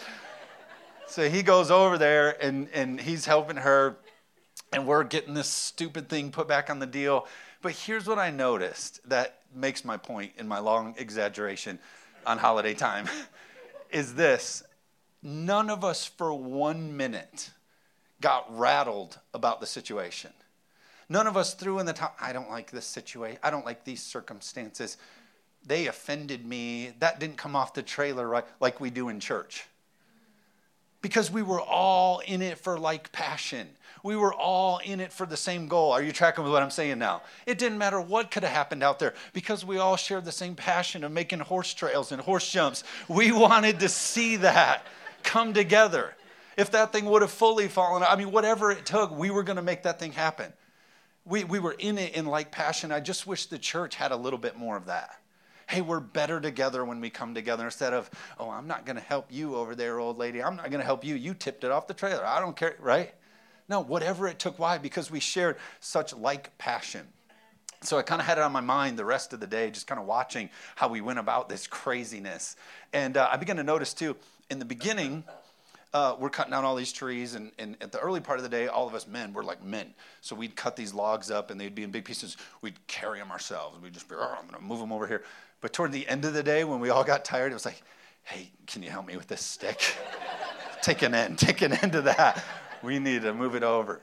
So 1.08 1.30
he 1.30 1.44
goes 1.44 1.70
over 1.70 1.98
there 1.98 2.44
and, 2.44 2.68
and 2.74 3.00
he's 3.00 3.26
helping 3.26 3.58
her, 3.58 3.98
and 4.72 4.88
we're 4.88 5.04
getting 5.04 5.34
this 5.34 5.48
stupid 5.48 6.10
thing 6.10 6.32
put 6.32 6.48
back 6.48 6.70
on 6.70 6.80
the 6.80 6.88
deal. 6.88 7.28
But 7.62 7.74
here's 7.74 8.08
what 8.08 8.20
I 8.20 8.32
noticed 8.32 9.08
that 9.10 9.40
makes 9.56 9.86
my 9.86 9.98
point 9.98 10.34
in 10.38 10.48
my 10.48 10.60
long 10.60 10.96
exaggeration 10.98 11.80
on 12.26 12.38
holiday 12.38 12.74
time 12.74 13.08
is 13.92 14.16
this 14.16 14.64
none 15.22 15.70
of 15.70 15.84
us 15.84 16.06
for 16.06 16.34
one 16.34 16.98
minute 16.98 17.52
got 18.20 18.46
rattled 18.58 19.20
about 19.34 19.60
the 19.60 19.68
situation. 19.68 20.32
None 21.14 21.28
of 21.28 21.38
us 21.38 21.54
threw 21.54 21.78
in 21.78 21.86
the 21.86 21.94
top, 21.94 22.18
I 22.20 22.34
don't 22.34 22.50
like 22.50 22.72
this 22.72 22.88
situation. 22.88 23.38
I 23.44 23.52
don't 23.52 23.68
like 23.68 23.84
these 23.84 24.02
circumstances. 24.02 24.98
they 25.64 25.86
offended 25.86 26.44
me. 26.44 26.94
That 26.98 27.20
didn't 27.20 27.38
come 27.38 27.56
off 27.56 27.76
the 27.76 27.84
trailer 27.84 28.28
right, 28.28 28.44
like 28.60 28.82
we 28.82 28.90
do 28.90 29.10
in 29.10 29.20
church. 29.20 29.68
Because 31.04 31.30
we 31.30 31.44
were 31.44 31.62
all 31.62 32.18
in 32.26 32.42
it 32.42 32.58
for 32.58 32.80
like 32.80 33.12
passion. 33.12 33.70
We 34.02 34.16
were 34.16 34.34
all 34.34 34.80
in 34.80 35.00
it 35.00 35.14
for 35.14 35.28
the 35.28 35.38
same 35.38 35.68
goal. 35.68 35.92
Are 35.92 36.02
you 36.02 36.12
tracking 36.12 36.44
with 36.44 36.52
what 36.52 36.64
I'm 36.64 36.72
saying 36.72 36.98
now? 36.98 37.22
It 37.46 37.60
didn't 37.60 37.78
matter 37.78 38.02
what 38.02 38.32
could 38.32 38.42
have 38.42 38.52
happened 38.52 38.82
out 38.82 38.98
there 38.98 39.14
because 39.34 39.64
we 39.64 39.78
all 39.78 39.98
shared 39.98 40.26
the 40.26 40.32
same 40.32 40.56
passion 40.56 41.04
of 41.04 41.12
making 41.12 41.42
horse 41.42 41.76
trails 41.76 42.12
and 42.12 42.24
horse 42.24 42.50
jumps. 42.50 42.84
We 43.08 43.32
wanted 43.32 43.82
to 43.82 43.88
see 43.88 44.38
that 44.38 44.84
come 45.22 45.54
together. 45.54 46.16
If 46.58 46.72
that 46.72 46.92
thing 46.92 47.06
would 47.06 47.22
have 47.22 47.32
fully 47.32 47.68
fallen, 47.68 48.02
I 48.02 48.16
mean, 48.16 48.32
whatever 48.32 48.72
it 48.72 48.84
took, 48.84 49.16
we 49.16 49.30
were 49.30 49.44
going 49.44 49.58
to 49.58 49.62
make 49.62 49.84
that 49.84 50.00
thing 50.00 50.14
happen. 50.14 50.52
We, 51.26 51.44
we 51.44 51.60
were 51.60 51.76
in 51.78 51.98
it 51.98 52.16
in 52.16 52.26
like 52.26 52.52
passion. 52.52 52.92
I 52.92 53.00
just 53.00 53.26
wish 53.26 53.46
the 53.46 53.58
church 53.58 53.96
had 53.96 54.12
a 54.12 54.18
little 54.18 54.40
bit 54.40 54.58
more 54.58 54.76
of 54.76 54.88
that 54.88 55.12
hey, 55.68 55.82
we're 55.82 56.00
better 56.00 56.40
together 56.40 56.86
when 56.86 57.00
we 57.00 57.10
come 57.10 57.34
together 57.34 57.66
instead 57.66 57.94
of, 57.94 58.10
oh, 58.40 58.50
I'm 58.50 58.68
not 58.68 58.86
going 58.86 58.96
to 58.96 59.02
help 59.02 59.28
you 59.32 59.56
over 59.56 59.76
there, 59.76 60.00
old 60.00 60.18
lady. 60.18 60.44
I'm 60.44 60.56
not 60.56 60.70
going 60.70 60.80
to 60.80 60.86
help 60.86 61.04
you. 61.04 61.16
You 61.16 61.34
tipped 61.34 61.64
it 61.64 61.72
off 61.72 61.88
the 61.88 61.94
trailer. 61.94 62.26
I 62.26 62.40
don't 62.40 62.56
care, 62.56 62.76
right? 62.80 63.14
No, 63.70 63.80
whatever 63.80 64.28
it 64.28 64.40
took. 64.40 64.60
Why? 64.60 64.78
Because 64.78 65.10
we 65.10 65.20
shared 65.20 65.58
such 65.80 66.14
like 66.14 66.56
passion. 66.58 67.08
So 67.82 67.98
I 67.98 68.02
kind 68.02 68.22
of 68.22 68.28
had 68.28 68.38
it 68.38 68.44
on 68.44 68.52
my 68.52 68.62
mind 68.62 68.98
the 68.98 69.06
rest 69.06 69.34
of 69.34 69.40
the 69.40 69.48
day, 69.48 69.70
just 69.70 69.88
kind 69.88 70.00
of 70.00 70.06
watching 70.06 70.50
how 70.76 70.88
we 70.88 71.02
went 71.02 71.20
about 71.20 71.50
this 71.50 71.68
craziness. 71.68 72.56
And 72.94 73.18
uh, 73.18 73.28
I 73.32 73.38
began 73.38 73.58
to 73.58 73.64
notice 73.64 73.94
too, 73.94 74.16
in 74.50 74.60
the 74.60 74.66
beginning, 74.66 75.24
uh, 75.94 76.16
we're 76.18 76.30
cutting 76.30 76.52
down 76.52 76.66
all 76.66 76.76
these 76.76 76.92
trees, 76.92 77.36
and, 77.36 77.52
and, 77.60 77.78
at 77.80 77.92
the 77.92 78.00
early 78.00 78.20
part 78.20 78.40
of 78.40 78.44
the 78.44 78.50
day, 78.50 78.68
all 78.68 78.88
of 78.88 78.96
us 78.96 79.08
men 79.08 79.32
were 79.32 79.44
like 79.44 79.64
men. 79.64 79.94
So 80.22 80.36
we'd 80.36 80.56
cut 80.56 80.76
these 80.76 80.94
logs 80.94 81.30
up, 81.30 81.52
and 81.52 81.62
they'd 81.62 81.76
be 81.76 81.84
in 81.84 81.92
big 81.92 82.04
pieces. 82.04 82.36
We'd 82.62 82.86
carry 82.88 83.20
them 83.20 83.32
ourselves. 83.32 83.80
We'd 83.80 83.94
just 83.94 84.10
be, 84.10 84.16
oh, 84.18 84.36
I'm 84.40 84.48
going 84.48 84.60
to 84.60 84.66
move 84.66 84.80
them 84.80 84.92
over 84.92 85.06
here. 85.06 85.24
But 85.62 85.72
toward 85.72 85.92
the 85.92 86.08
end 86.08 86.26
of 86.26 86.34
the 86.34 86.42
day, 86.42 86.64
when 86.64 86.80
we 86.80 86.90
all 86.90 87.04
got 87.04 87.24
tired, 87.24 87.52
it 87.52 87.56
was 87.56 87.66
like, 87.66 87.84
hey, 88.24 88.50
can 88.66 88.82
you 88.82 88.90
help 88.90 89.06
me 89.06 89.16
with 89.18 89.28
this 89.28 89.42
stick? 89.42 89.96
take 90.82 91.04
an 91.04 91.14
end, 91.14 91.38
take 91.38 91.62
an 91.62 91.74
end 91.74 91.92
to 91.92 92.02
that. 92.02 92.44
We 92.82 92.98
need 92.98 93.22
to 93.22 93.34
move 93.34 93.56
it 93.56 93.64
over. 93.64 94.02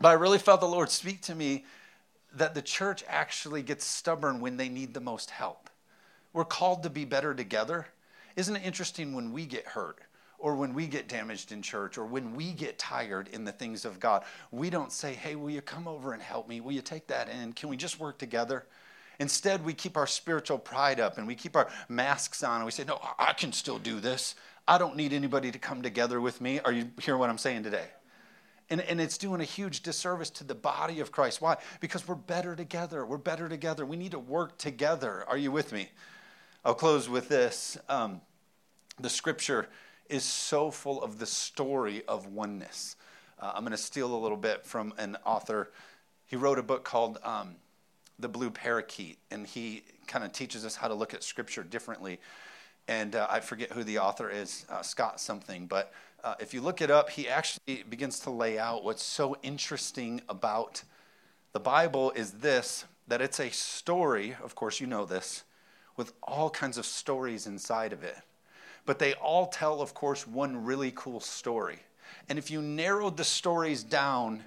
But 0.00 0.08
I 0.08 0.12
really 0.14 0.38
felt 0.38 0.60
the 0.60 0.66
Lord 0.66 0.90
speak 0.90 1.22
to 1.22 1.34
me 1.34 1.64
that 2.34 2.54
the 2.54 2.62
church 2.62 3.04
actually 3.08 3.62
gets 3.62 3.84
stubborn 3.84 4.40
when 4.40 4.56
they 4.56 4.68
need 4.68 4.92
the 4.92 5.00
most 5.00 5.30
help. 5.30 5.70
We're 6.32 6.44
called 6.44 6.82
to 6.82 6.90
be 6.90 7.04
better 7.04 7.32
together. 7.32 7.86
Isn't 8.34 8.56
it 8.56 8.62
interesting 8.64 9.14
when 9.14 9.32
we 9.32 9.46
get 9.46 9.64
hurt? 9.64 10.00
Or 10.44 10.54
when 10.54 10.74
we 10.74 10.86
get 10.86 11.08
damaged 11.08 11.52
in 11.52 11.62
church 11.62 11.96
or 11.96 12.04
when 12.04 12.34
we 12.34 12.52
get 12.52 12.78
tired 12.78 13.28
in 13.28 13.46
the 13.46 13.50
things 13.50 13.86
of 13.86 13.98
God, 13.98 14.24
we 14.50 14.68
don't 14.68 14.92
say, 14.92 15.14
Hey, 15.14 15.36
will 15.36 15.48
you 15.48 15.62
come 15.62 15.88
over 15.88 16.12
and 16.12 16.22
help 16.22 16.50
me? 16.50 16.60
Will 16.60 16.72
you 16.72 16.82
take 16.82 17.06
that 17.06 17.30
in? 17.30 17.54
Can 17.54 17.70
we 17.70 17.78
just 17.78 17.98
work 17.98 18.18
together? 18.18 18.66
Instead, 19.18 19.64
we 19.64 19.72
keep 19.72 19.96
our 19.96 20.06
spiritual 20.06 20.58
pride 20.58 21.00
up 21.00 21.16
and 21.16 21.26
we 21.26 21.34
keep 21.34 21.56
our 21.56 21.70
masks 21.88 22.42
on 22.42 22.56
and 22.56 22.66
we 22.66 22.72
say, 22.72 22.84
No, 22.84 23.00
I 23.18 23.32
can 23.32 23.54
still 23.54 23.78
do 23.78 24.00
this. 24.00 24.34
I 24.68 24.76
don't 24.76 24.96
need 24.96 25.14
anybody 25.14 25.50
to 25.50 25.58
come 25.58 25.80
together 25.80 26.20
with 26.20 26.42
me. 26.42 26.60
Are 26.60 26.72
you 26.72 26.90
hearing 27.00 27.20
what 27.20 27.30
I'm 27.30 27.38
saying 27.38 27.62
today? 27.62 27.86
And, 28.68 28.82
and 28.82 29.00
it's 29.00 29.16
doing 29.16 29.40
a 29.40 29.44
huge 29.44 29.80
disservice 29.80 30.28
to 30.28 30.44
the 30.44 30.54
body 30.54 31.00
of 31.00 31.10
Christ. 31.10 31.40
Why? 31.40 31.56
Because 31.80 32.06
we're 32.06 32.16
better 32.16 32.54
together. 32.54 33.06
We're 33.06 33.16
better 33.16 33.48
together. 33.48 33.86
We 33.86 33.96
need 33.96 34.10
to 34.10 34.18
work 34.18 34.58
together. 34.58 35.24
Are 35.26 35.38
you 35.38 35.50
with 35.50 35.72
me? 35.72 35.88
I'll 36.66 36.74
close 36.74 37.08
with 37.08 37.30
this. 37.30 37.78
Um, 37.88 38.20
the 39.00 39.08
scripture 39.08 39.68
is 40.14 40.24
so 40.24 40.70
full 40.70 41.02
of 41.02 41.18
the 41.18 41.26
story 41.26 42.04
of 42.06 42.28
oneness. 42.28 42.94
Uh, 43.40 43.52
I'm 43.54 43.62
going 43.62 43.72
to 43.72 43.76
steal 43.76 44.14
a 44.14 44.16
little 44.16 44.36
bit 44.36 44.64
from 44.64 44.94
an 44.96 45.16
author. 45.26 45.72
He 46.26 46.36
wrote 46.36 46.58
a 46.58 46.62
book 46.62 46.84
called 46.84 47.18
um, 47.24 47.56
the 48.20 48.28
blue 48.28 48.50
parakeet, 48.50 49.18
and 49.32 49.44
he 49.44 49.82
kind 50.06 50.24
of 50.24 50.32
teaches 50.32 50.64
us 50.64 50.76
how 50.76 50.86
to 50.86 50.94
look 50.94 51.14
at 51.14 51.24
scripture 51.24 51.64
differently. 51.64 52.20
And 52.86 53.16
uh, 53.16 53.26
I 53.28 53.40
forget 53.40 53.72
who 53.72 53.82
the 53.82 53.98
author 53.98 54.30
is, 54.30 54.64
uh, 54.70 54.82
Scott 54.82 55.20
something, 55.20 55.66
but 55.66 55.92
uh, 56.22 56.36
if 56.38 56.54
you 56.54 56.60
look 56.60 56.80
it 56.80 56.92
up, 56.92 57.10
he 57.10 57.28
actually 57.28 57.82
begins 57.90 58.20
to 58.20 58.30
lay 58.30 58.56
out 58.56 58.84
what's 58.84 59.02
so 59.02 59.36
interesting 59.42 60.22
about 60.28 60.84
the 61.52 61.60
Bible 61.60 62.12
is 62.12 62.32
this 62.32 62.84
that 63.08 63.20
it's 63.20 63.40
a 63.40 63.50
story, 63.50 64.36
of 64.42 64.54
course, 64.54 64.80
you 64.80 64.86
know 64.86 65.04
this, 65.04 65.44
with 65.96 66.12
all 66.22 66.48
kinds 66.50 66.78
of 66.78 66.86
stories 66.86 67.46
inside 67.46 67.92
of 67.92 68.02
it. 68.04 68.16
But 68.86 68.98
they 68.98 69.14
all 69.14 69.46
tell, 69.46 69.80
of 69.80 69.94
course, 69.94 70.26
one 70.26 70.64
really 70.64 70.92
cool 70.94 71.20
story. 71.20 71.78
And 72.28 72.38
if 72.38 72.50
you 72.50 72.60
narrowed 72.60 73.16
the 73.16 73.24
stories 73.24 73.82
down 73.82 74.44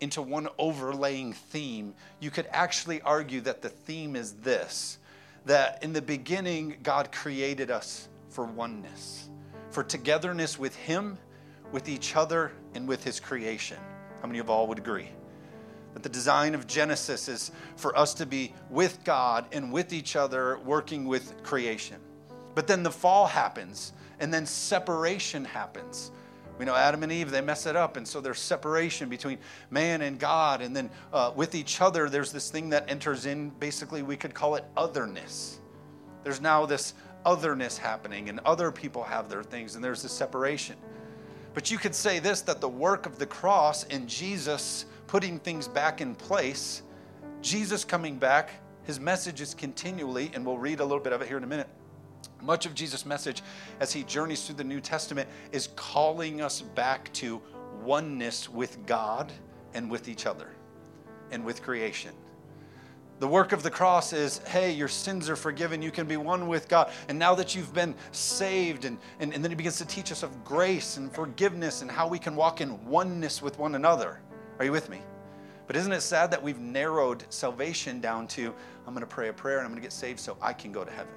into 0.00 0.22
one 0.22 0.48
overlaying 0.58 1.32
theme, 1.32 1.94
you 2.20 2.30
could 2.30 2.46
actually 2.50 3.00
argue 3.02 3.40
that 3.42 3.62
the 3.62 3.68
theme 3.68 4.16
is 4.16 4.34
this 4.34 4.98
that 5.46 5.82
in 5.84 5.92
the 5.92 6.02
beginning, 6.02 6.76
God 6.82 7.12
created 7.12 7.70
us 7.70 8.08
for 8.28 8.44
oneness, 8.44 9.28
for 9.70 9.84
togetherness 9.84 10.58
with 10.58 10.74
Him, 10.74 11.16
with 11.70 11.88
each 11.88 12.16
other, 12.16 12.52
and 12.74 12.86
with 12.88 13.04
His 13.04 13.20
creation. 13.20 13.78
How 14.20 14.26
many 14.26 14.40
of 14.40 14.50
all 14.50 14.66
would 14.66 14.78
agree? 14.78 15.08
That 15.94 16.02
the 16.02 16.08
design 16.08 16.56
of 16.56 16.66
Genesis 16.66 17.28
is 17.28 17.52
for 17.76 17.96
us 17.96 18.12
to 18.14 18.26
be 18.26 18.54
with 18.70 18.98
God 19.04 19.46
and 19.52 19.72
with 19.72 19.92
each 19.92 20.16
other, 20.16 20.58
working 20.64 21.06
with 21.06 21.40
creation. 21.44 22.00
But 22.56 22.66
then 22.66 22.82
the 22.82 22.90
fall 22.90 23.26
happens, 23.26 23.92
and 24.18 24.32
then 24.32 24.46
separation 24.46 25.44
happens. 25.44 26.10
We 26.58 26.64
know 26.64 26.74
Adam 26.74 27.02
and 27.02 27.12
Eve, 27.12 27.30
they 27.30 27.42
mess 27.42 27.66
it 27.66 27.76
up. 27.76 27.98
And 27.98 28.08
so 28.08 28.18
there's 28.18 28.38
separation 28.38 29.10
between 29.10 29.36
man 29.68 30.00
and 30.00 30.18
God. 30.18 30.62
And 30.62 30.74
then 30.74 30.88
uh, 31.12 31.32
with 31.36 31.54
each 31.54 31.82
other, 31.82 32.08
there's 32.08 32.32
this 32.32 32.50
thing 32.50 32.70
that 32.70 32.90
enters 32.90 33.26
in. 33.26 33.50
Basically, 33.50 34.02
we 34.02 34.16
could 34.16 34.32
call 34.32 34.54
it 34.54 34.64
otherness. 34.74 35.60
There's 36.24 36.40
now 36.40 36.64
this 36.64 36.94
otherness 37.26 37.76
happening, 37.76 38.30
and 38.30 38.40
other 38.46 38.72
people 38.72 39.02
have 39.02 39.28
their 39.28 39.42
things, 39.42 39.74
and 39.74 39.84
there's 39.84 40.02
this 40.02 40.12
separation. 40.12 40.76
But 41.52 41.70
you 41.70 41.76
could 41.76 41.94
say 41.94 42.20
this 42.20 42.40
that 42.40 42.62
the 42.62 42.68
work 42.70 43.04
of 43.04 43.18
the 43.18 43.26
cross 43.26 43.84
and 43.84 44.08
Jesus 44.08 44.86
putting 45.08 45.38
things 45.40 45.68
back 45.68 46.00
in 46.00 46.14
place, 46.14 46.80
Jesus 47.42 47.84
coming 47.84 48.16
back, 48.16 48.48
his 48.84 48.98
message 48.98 49.42
is 49.42 49.52
continually, 49.52 50.30
and 50.32 50.46
we'll 50.46 50.56
read 50.56 50.80
a 50.80 50.84
little 50.84 51.04
bit 51.04 51.12
of 51.12 51.20
it 51.20 51.28
here 51.28 51.36
in 51.36 51.44
a 51.44 51.46
minute 51.46 51.68
much 52.42 52.66
of 52.66 52.74
Jesus' 52.74 53.06
message 53.06 53.42
as 53.80 53.92
he 53.92 54.02
journeys 54.04 54.46
through 54.46 54.56
the 54.56 54.64
New 54.64 54.80
Testament 54.80 55.28
is 55.52 55.68
calling 55.76 56.40
us 56.40 56.60
back 56.62 57.12
to 57.14 57.40
oneness 57.82 58.48
with 58.48 58.84
God 58.86 59.32
and 59.74 59.90
with 59.90 60.08
each 60.08 60.26
other 60.26 60.48
and 61.30 61.44
with 61.44 61.62
creation. 61.62 62.12
The 63.18 63.28
work 63.28 63.52
of 63.52 63.62
the 63.62 63.70
cross 63.70 64.12
is 64.12 64.38
hey, 64.46 64.72
your 64.72 64.88
sins 64.88 65.30
are 65.30 65.36
forgiven. 65.36 65.80
You 65.80 65.90
can 65.90 66.06
be 66.06 66.18
one 66.18 66.48
with 66.48 66.68
God. 66.68 66.90
And 67.08 67.18
now 67.18 67.34
that 67.34 67.54
you've 67.54 67.72
been 67.72 67.94
saved, 68.12 68.84
and, 68.84 68.98
and, 69.20 69.32
and 69.32 69.42
then 69.42 69.50
he 69.50 69.54
begins 69.54 69.78
to 69.78 69.86
teach 69.86 70.12
us 70.12 70.22
of 70.22 70.44
grace 70.44 70.98
and 70.98 71.10
forgiveness 71.10 71.80
and 71.80 71.90
how 71.90 72.06
we 72.08 72.18
can 72.18 72.36
walk 72.36 72.60
in 72.60 72.84
oneness 72.86 73.40
with 73.40 73.58
one 73.58 73.74
another. 73.74 74.20
Are 74.58 74.66
you 74.66 74.72
with 74.72 74.90
me? 74.90 75.00
But 75.66 75.76
isn't 75.76 75.92
it 75.92 76.02
sad 76.02 76.30
that 76.30 76.42
we've 76.42 76.60
narrowed 76.60 77.24
salvation 77.30 78.00
down 78.00 78.28
to 78.28 78.54
I'm 78.86 78.94
going 78.94 79.00
to 79.00 79.06
pray 79.06 79.28
a 79.28 79.32
prayer 79.32 79.58
and 79.58 79.64
I'm 79.64 79.72
going 79.72 79.82
to 79.82 79.86
get 79.86 79.92
saved 79.92 80.20
so 80.20 80.36
I 80.40 80.52
can 80.52 80.70
go 80.70 80.84
to 80.84 80.90
heaven? 80.90 81.12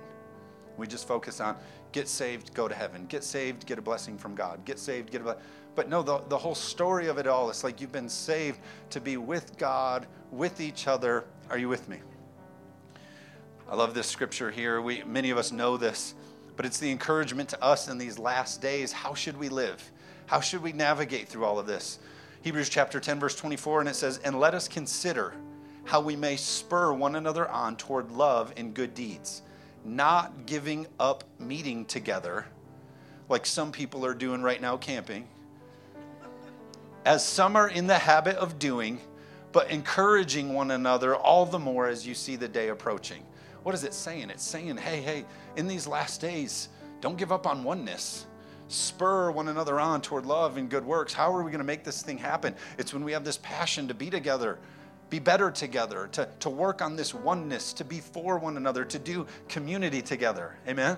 We 0.77 0.87
just 0.87 1.07
focus 1.07 1.39
on 1.39 1.57
get 1.91 2.07
saved, 2.07 2.53
go 2.53 2.67
to 2.67 2.75
heaven. 2.75 3.05
Get 3.07 3.23
saved, 3.23 3.65
get 3.65 3.79
a 3.79 3.81
blessing 3.81 4.17
from 4.17 4.35
God. 4.35 4.63
Get 4.65 4.79
saved, 4.79 5.11
get 5.11 5.21
a 5.21 5.23
blessing. 5.23 5.41
But 5.75 5.89
no, 5.89 6.01
the, 6.01 6.19
the 6.29 6.37
whole 6.37 6.55
story 6.55 7.07
of 7.07 7.17
it 7.17 7.27
all, 7.27 7.49
it's 7.49 7.63
like 7.63 7.81
you've 7.81 7.91
been 7.91 8.09
saved 8.09 8.59
to 8.91 9.01
be 9.01 9.17
with 9.17 9.57
God, 9.57 10.07
with 10.31 10.61
each 10.61 10.87
other. 10.87 11.25
Are 11.49 11.57
you 11.57 11.69
with 11.69 11.87
me? 11.89 11.99
I 13.69 13.75
love 13.75 13.93
this 13.93 14.07
scripture 14.07 14.51
here. 14.51 14.81
We, 14.81 15.03
many 15.03 15.29
of 15.29 15.37
us 15.37 15.51
know 15.51 15.77
this, 15.77 16.15
but 16.55 16.65
it's 16.65 16.79
the 16.79 16.91
encouragement 16.91 17.49
to 17.49 17.63
us 17.63 17.87
in 17.87 17.97
these 17.97 18.17
last 18.17 18.61
days. 18.61 18.91
How 18.91 19.13
should 19.13 19.37
we 19.37 19.49
live? 19.49 19.91
How 20.25 20.39
should 20.41 20.61
we 20.61 20.73
navigate 20.73 21.27
through 21.27 21.45
all 21.45 21.59
of 21.59 21.67
this? 21.67 21.99
Hebrews 22.41 22.69
chapter 22.69 22.99
10, 22.99 23.19
verse 23.19 23.35
24, 23.35 23.81
and 23.81 23.89
it 23.89 23.95
says, 23.95 24.19
And 24.19 24.39
let 24.39 24.53
us 24.53 24.67
consider 24.67 25.33
how 25.85 26.01
we 26.01 26.15
may 26.15 26.35
spur 26.35 26.93
one 26.93 27.15
another 27.15 27.47
on 27.49 27.75
toward 27.75 28.11
love 28.11 28.53
and 28.57 28.73
good 28.73 28.93
deeds 28.93 29.43
not 29.83 30.45
giving 30.45 30.87
up 30.99 31.23
meeting 31.39 31.85
together 31.85 32.45
like 33.29 33.45
some 33.45 33.71
people 33.71 34.05
are 34.05 34.13
doing 34.13 34.41
right 34.41 34.61
now 34.61 34.75
camping, 34.77 35.27
as 37.05 37.25
some 37.25 37.55
are 37.55 37.69
in 37.69 37.87
the 37.87 37.97
habit 37.97 38.35
of 38.35 38.59
doing, 38.59 38.99
but 39.51 39.69
encouraging 39.69 40.53
one 40.53 40.71
another 40.71 41.15
all 41.15 41.45
the 41.45 41.59
more 41.59 41.87
as 41.87 42.05
you 42.05 42.13
see 42.13 42.35
the 42.35 42.47
day 42.47 42.69
approaching. 42.69 43.23
What 43.63 43.75
is 43.75 43.83
it 43.83 43.93
saying? 43.93 44.29
It's 44.29 44.43
saying, 44.43 44.77
hey, 44.77 45.01
hey, 45.01 45.25
in 45.55 45.67
these 45.67 45.87
last 45.87 46.21
days, 46.21 46.69
don't 47.01 47.17
give 47.17 47.31
up 47.31 47.47
on 47.47 47.63
oneness. 47.63 48.25
Spur 48.67 49.31
one 49.31 49.47
another 49.47 49.79
on 49.79 50.01
toward 50.01 50.25
love 50.25 50.57
and 50.57 50.69
good 50.69 50.85
works. 50.85 51.13
How 51.13 51.33
are 51.33 51.41
we 51.41 51.51
going 51.51 51.59
to 51.59 51.65
make 51.65 51.83
this 51.83 52.01
thing 52.01 52.17
happen? 52.17 52.55
It's 52.77 52.93
when 52.93 53.03
we 53.03 53.11
have 53.13 53.23
this 53.23 53.37
passion 53.37 53.87
to 53.87 53.93
be 53.93 54.09
together, 54.09 54.59
be 55.09 55.19
better 55.19 55.49
together, 55.51 56.07
to, 56.11 56.29
to 56.39 56.49
work 56.49 56.81
on 56.81 56.95
this 56.95 57.13
oneness, 57.13 57.73
to 57.73 57.83
be 57.83 57.99
for 57.99 58.37
one 58.37 58.57
another, 58.57 58.85
to 58.85 58.99
do 58.99 59.25
community 59.47 60.01
together. 60.01 60.55
Amen? 60.67 60.97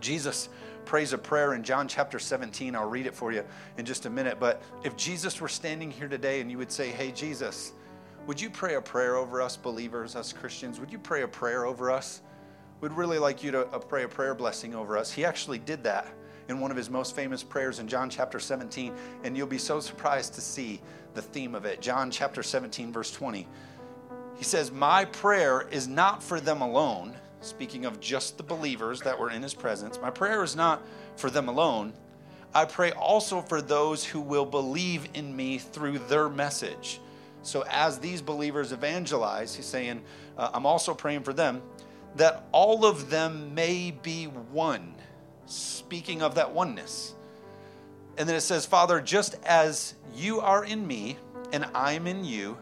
Jesus 0.00 0.48
prays 0.84 1.12
a 1.12 1.18
prayer 1.18 1.54
in 1.54 1.62
John 1.62 1.88
chapter 1.88 2.18
17. 2.18 2.76
I'll 2.76 2.88
read 2.88 3.06
it 3.06 3.14
for 3.14 3.32
you 3.32 3.44
in 3.78 3.86
just 3.86 4.06
a 4.06 4.10
minute. 4.10 4.38
But 4.38 4.62
if 4.84 4.96
Jesus 4.96 5.40
were 5.40 5.48
standing 5.48 5.90
here 5.90 6.08
today 6.08 6.40
and 6.40 6.50
you 6.50 6.58
would 6.58 6.70
say, 6.70 6.90
Hey, 6.90 7.10
Jesus, 7.10 7.72
would 8.26 8.40
you 8.40 8.50
pray 8.50 8.74
a 8.74 8.80
prayer 8.80 9.16
over 9.16 9.40
us 9.40 9.56
believers, 9.56 10.16
us 10.16 10.32
Christians? 10.32 10.80
Would 10.80 10.92
you 10.92 10.98
pray 10.98 11.22
a 11.22 11.28
prayer 11.28 11.66
over 11.66 11.90
us? 11.90 12.20
We'd 12.80 12.92
really 12.92 13.18
like 13.18 13.42
you 13.42 13.50
to 13.52 13.66
uh, 13.68 13.78
pray 13.78 14.04
a 14.04 14.08
prayer 14.08 14.34
blessing 14.34 14.74
over 14.74 14.98
us. 14.98 15.10
He 15.10 15.24
actually 15.24 15.58
did 15.58 15.82
that 15.84 16.08
in 16.48 16.60
one 16.60 16.70
of 16.70 16.76
his 16.76 16.90
most 16.90 17.16
famous 17.16 17.42
prayers 17.42 17.78
in 17.78 17.88
John 17.88 18.10
chapter 18.10 18.38
17, 18.38 18.94
and 19.22 19.36
you'll 19.36 19.46
be 19.46 19.58
so 19.58 19.80
surprised 19.80 20.34
to 20.34 20.42
see 20.42 20.80
the 21.14 21.22
theme 21.22 21.54
of 21.54 21.64
it. 21.64 21.80
John 21.80 22.10
chapter 22.10 22.42
17, 22.42 22.92
verse 22.92 23.10
20. 23.12 23.46
He 24.36 24.44
says, 24.44 24.70
My 24.70 25.04
prayer 25.04 25.66
is 25.70 25.88
not 25.88 26.22
for 26.22 26.40
them 26.40 26.60
alone, 26.60 27.14
speaking 27.40 27.84
of 27.84 28.00
just 28.00 28.36
the 28.36 28.42
believers 28.42 29.00
that 29.02 29.18
were 29.18 29.30
in 29.30 29.42
his 29.42 29.54
presence. 29.54 29.98
My 30.00 30.10
prayer 30.10 30.42
is 30.42 30.56
not 30.56 30.82
for 31.16 31.30
them 31.30 31.48
alone. 31.48 31.92
I 32.54 32.64
pray 32.64 32.92
also 32.92 33.40
for 33.40 33.60
those 33.60 34.04
who 34.04 34.20
will 34.20 34.46
believe 34.46 35.08
in 35.14 35.34
me 35.34 35.58
through 35.58 35.98
their 36.00 36.28
message. 36.28 37.00
So, 37.42 37.64
as 37.68 37.98
these 37.98 38.22
believers 38.22 38.72
evangelize, 38.72 39.54
he's 39.54 39.66
saying, 39.66 40.02
uh, 40.38 40.50
I'm 40.54 40.64
also 40.64 40.94
praying 40.94 41.24
for 41.24 41.32
them 41.32 41.62
that 42.16 42.46
all 42.52 42.86
of 42.86 43.10
them 43.10 43.54
may 43.54 43.90
be 43.90 44.26
one. 44.26 44.94
Speaking 45.46 46.22
of 46.22 46.36
that 46.36 46.52
oneness. 46.52 47.14
And 48.16 48.28
then 48.28 48.36
it 48.36 48.42
says, 48.42 48.64
Father, 48.64 49.00
just 49.00 49.36
as 49.44 49.94
you 50.14 50.40
are 50.40 50.64
in 50.64 50.86
me 50.86 51.18
and 51.52 51.64
I'm 51.74 52.06
in 52.06 52.24
you, 52.24 52.56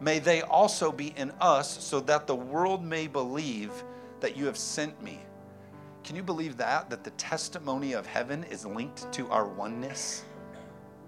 may 0.00 0.18
they 0.18 0.42
also 0.42 0.90
be 0.90 1.08
in 1.16 1.30
us, 1.40 1.82
so 1.84 2.00
that 2.00 2.26
the 2.26 2.34
world 2.34 2.82
may 2.82 3.06
believe 3.06 3.70
that 4.20 4.36
you 4.36 4.46
have 4.46 4.56
sent 4.56 5.02
me. 5.02 5.20
Can 6.02 6.16
you 6.16 6.22
believe 6.22 6.56
that? 6.58 6.90
That 6.90 7.04
the 7.04 7.10
testimony 7.12 7.92
of 7.92 8.06
heaven 8.06 8.44
is 8.44 8.66
linked 8.66 9.10
to 9.12 9.28
our 9.30 9.46
oneness? 9.46 10.24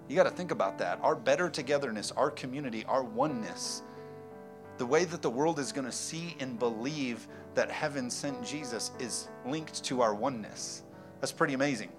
You 0.07 0.15
got 0.15 0.23
to 0.23 0.29
think 0.29 0.51
about 0.51 0.77
that. 0.79 0.99
Our 1.01 1.15
better 1.15 1.49
togetherness, 1.49 2.11
our 2.11 2.31
community, 2.31 2.85
our 2.85 3.03
oneness, 3.03 3.83
the 4.77 4.85
way 4.85 5.05
that 5.05 5.21
the 5.21 5.29
world 5.29 5.59
is 5.59 5.71
going 5.71 5.85
to 5.85 5.91
see 5.91 6.35
and 6.39 6.57
believe 6.57 7.27
that 7.55 7.69
heaven 7.69 8.09
sent 8.09 8.43
Jesus 8.43 8.91
is 8.99 9.27
linked 9.45 9.83
to 9.85 10.01
our 10.01 10.13
oneness. 10.15 10.83
That's 11.19 11.31
pretty 11.31 11.55
amazing. 11.55 11.89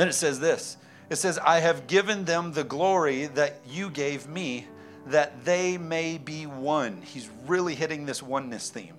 Then 0.00 0.08
it 0.08 0.14
says 0.14 0.40
this 0.40 0.78
it 1.10 1.16
says, 1.16 1.38
I 1.38 1.60
have 1.60 1.86
given 1.86 2.24
them 2.24 2.52
the 2.52 2.64
glory 2.64 3.26
that 3.26 3.60
you 3.68 3.90
gave 3.90 4.26
me, 4.26 4.66
that 5.08 5.44
they 5.44 5.76
may 5.76 6.16
be 6.16 6.46
one. 6.46 7.02
He's 7.02 7.28
really 7.46 7.74
hitting 7.74 8.06
this 8.06 8.22
oneness 8.22 8.70
theme. 8.70 8.94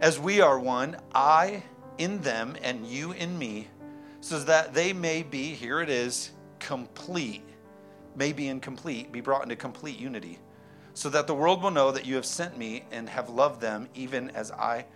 As 0.00 0.18
we 0.18 0.40
are 0.40 0.58
one, 0.58 0.96
I 1.14 1.62
in 1.98 2.22
them 2.22 2.56
and 2.60 2.84
you 2.88 3.12
in 3.12 3.38
me, 3.38 3.68
so 4.20 4.40
that 4.40 4.74
they 4.74 4.92
may 4.92 5.22
be, 5.22 5.54
here 5.54 5.80
it 5.80 5.88
is, 5.88 6.32
complete, 6.58 7.44
may 8.16 8.32
be 8.32 8.48
incomplete, 8.48 9.12
be 9.12 9.20
brought 9.20 9.44
into 9.44 9.54
complete 9.54 9.96
unity, 9.96 10.40
so 10.92 11.08
that 11.08 11.28
the 11.28 11.34
world 11.36 11.62
will 11.62 11.70
know 11.70 11.92
that 11.92 12.04
you 12.04 12.16
have 12.16 12.26
sent 12.26 12.58
me 12.58 12.82
and 12.90 13.08
have 13.08 13.30
loved 13.30 13.60
them 13.60 13.88
even 13.94 14.30
as 14.30 14.50
I, 14.50 14.86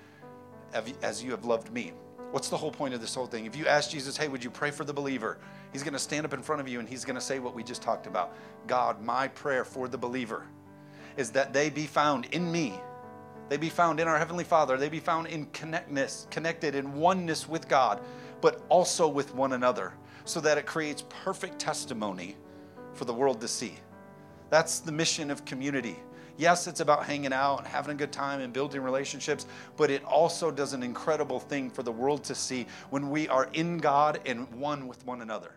as 1.04 1.22
you 1.22 1.30
have 1.30 1.44
loved 1.44 1.72
me. 1.72 1.92
What's 2.30 2.48
the 2.48 2.56
whole 2.56 2.70
point 2.70 2.94
of 2.94 3.00
this 3.00 3.14
whole 3.14 3.26
thing? 3.26 3.46
If 3.46 3.56
you 3.56 3.66
ask 3.66 3.90
Jesus, 3.90 4.16
hey, 4.16 4.28
would 4.28 4.44
you 4.44 4.50
pray 4.50 4.70
for 4.70 4.84
the 4.84 4.92
believer? 4.92 5.38
He's 5.72 5.82
going 5.82 5.94
to 5.94 5.98
stand 5.98 6.24
up 6.24 6.32
in 6.32 6.42
front 6.42 6.60
of 6.60 6.68
you 6.68 6.78
and 6.78 6.88
he's 6.88 7.04
going 7.04 7.16
to 7.16 7.20
say 7.20 7.40
what 7.40 7.54
we 7.54 7.64
just 7.64 7.82
talked 7.82 8.06
about. 8.06 8.34
God, 8.66 9.02
my 9.02 9.28
prayer 9.28 9.64
for 9.64 9.88
the 9.88 9.98
believer 9.98 10.46
is 11.16 11.30
that 11.32 11.52
they 11.52 11.70
be 11.70 11.86
found 11.86 12.26
in 12.26 12.50
me. 12.50 12.74
They 13.48 13.56
be 13.56 13.68
found 13.68 13.98
in 13.98 14.06
our 14.06 14.16
Heavenly 14.16 14.44
Father. 14.44 14.76
They 14.76 14.88
be 14.88 15.00
found 15.00 15.26
in 15.26 15.46
connectness, 15.46 16.28
connected 16.30 16.76
in 16.76 16.94
oneness 16.94 17.48
with 17.48 17.68
God, 17.68 18.00
but 18.40 18.62
also 18.68 19.08
with 19.08 19.34
one 19.34 19.54
another, 19.54 19.92
so 20.24 20.40
that 20.40 20.56
it 20.56 20.66
creates 20.66 21.04
perfect 21.08 21.58
testimony 21.58 22.36
for 22.94 23.06
the 23.06 23.12
world 23.12 23.40
to 23.40 23.48
see. 23.48 23.74
That's 24.50 24.78
the 24.78 24.92
mission 24.92 25.32
of 25.32 25.44
community. 25.44 25.96
Yes, 26.40 26.66
it's 26.66 26.80
about 26.80 27.04
hanging 27.04 27.34
out 27.34 27.58
and 27.58 27.66
having 27.66 27.92
a 27.92 27.94
good 27.94 28.12
time 28.12 28.40
and 28.40 28.50
building 28.50 28.80
relationships, 28.80 29.44
but 29.76 29.90
it 29.90 30.02
also 30.04 30.50
does 30.50 30.72
an 30.72 30.82
incredible 30.82 31.38
thing 31.38 31.68
for 31.68 31.82
the 31.82 31.92
world 31.92 32.24
to 32.24 32.34
see 32.34 32.66
when 32.88 33.10
we 33.10 33.28
are 33.28 33.50
in 33.52 33.76
God 33.76 34.20
and 34.24 34.50
one 34.54 34.88
with 34.88 35.04
one 35.04 35.20
another. 35.20 35.52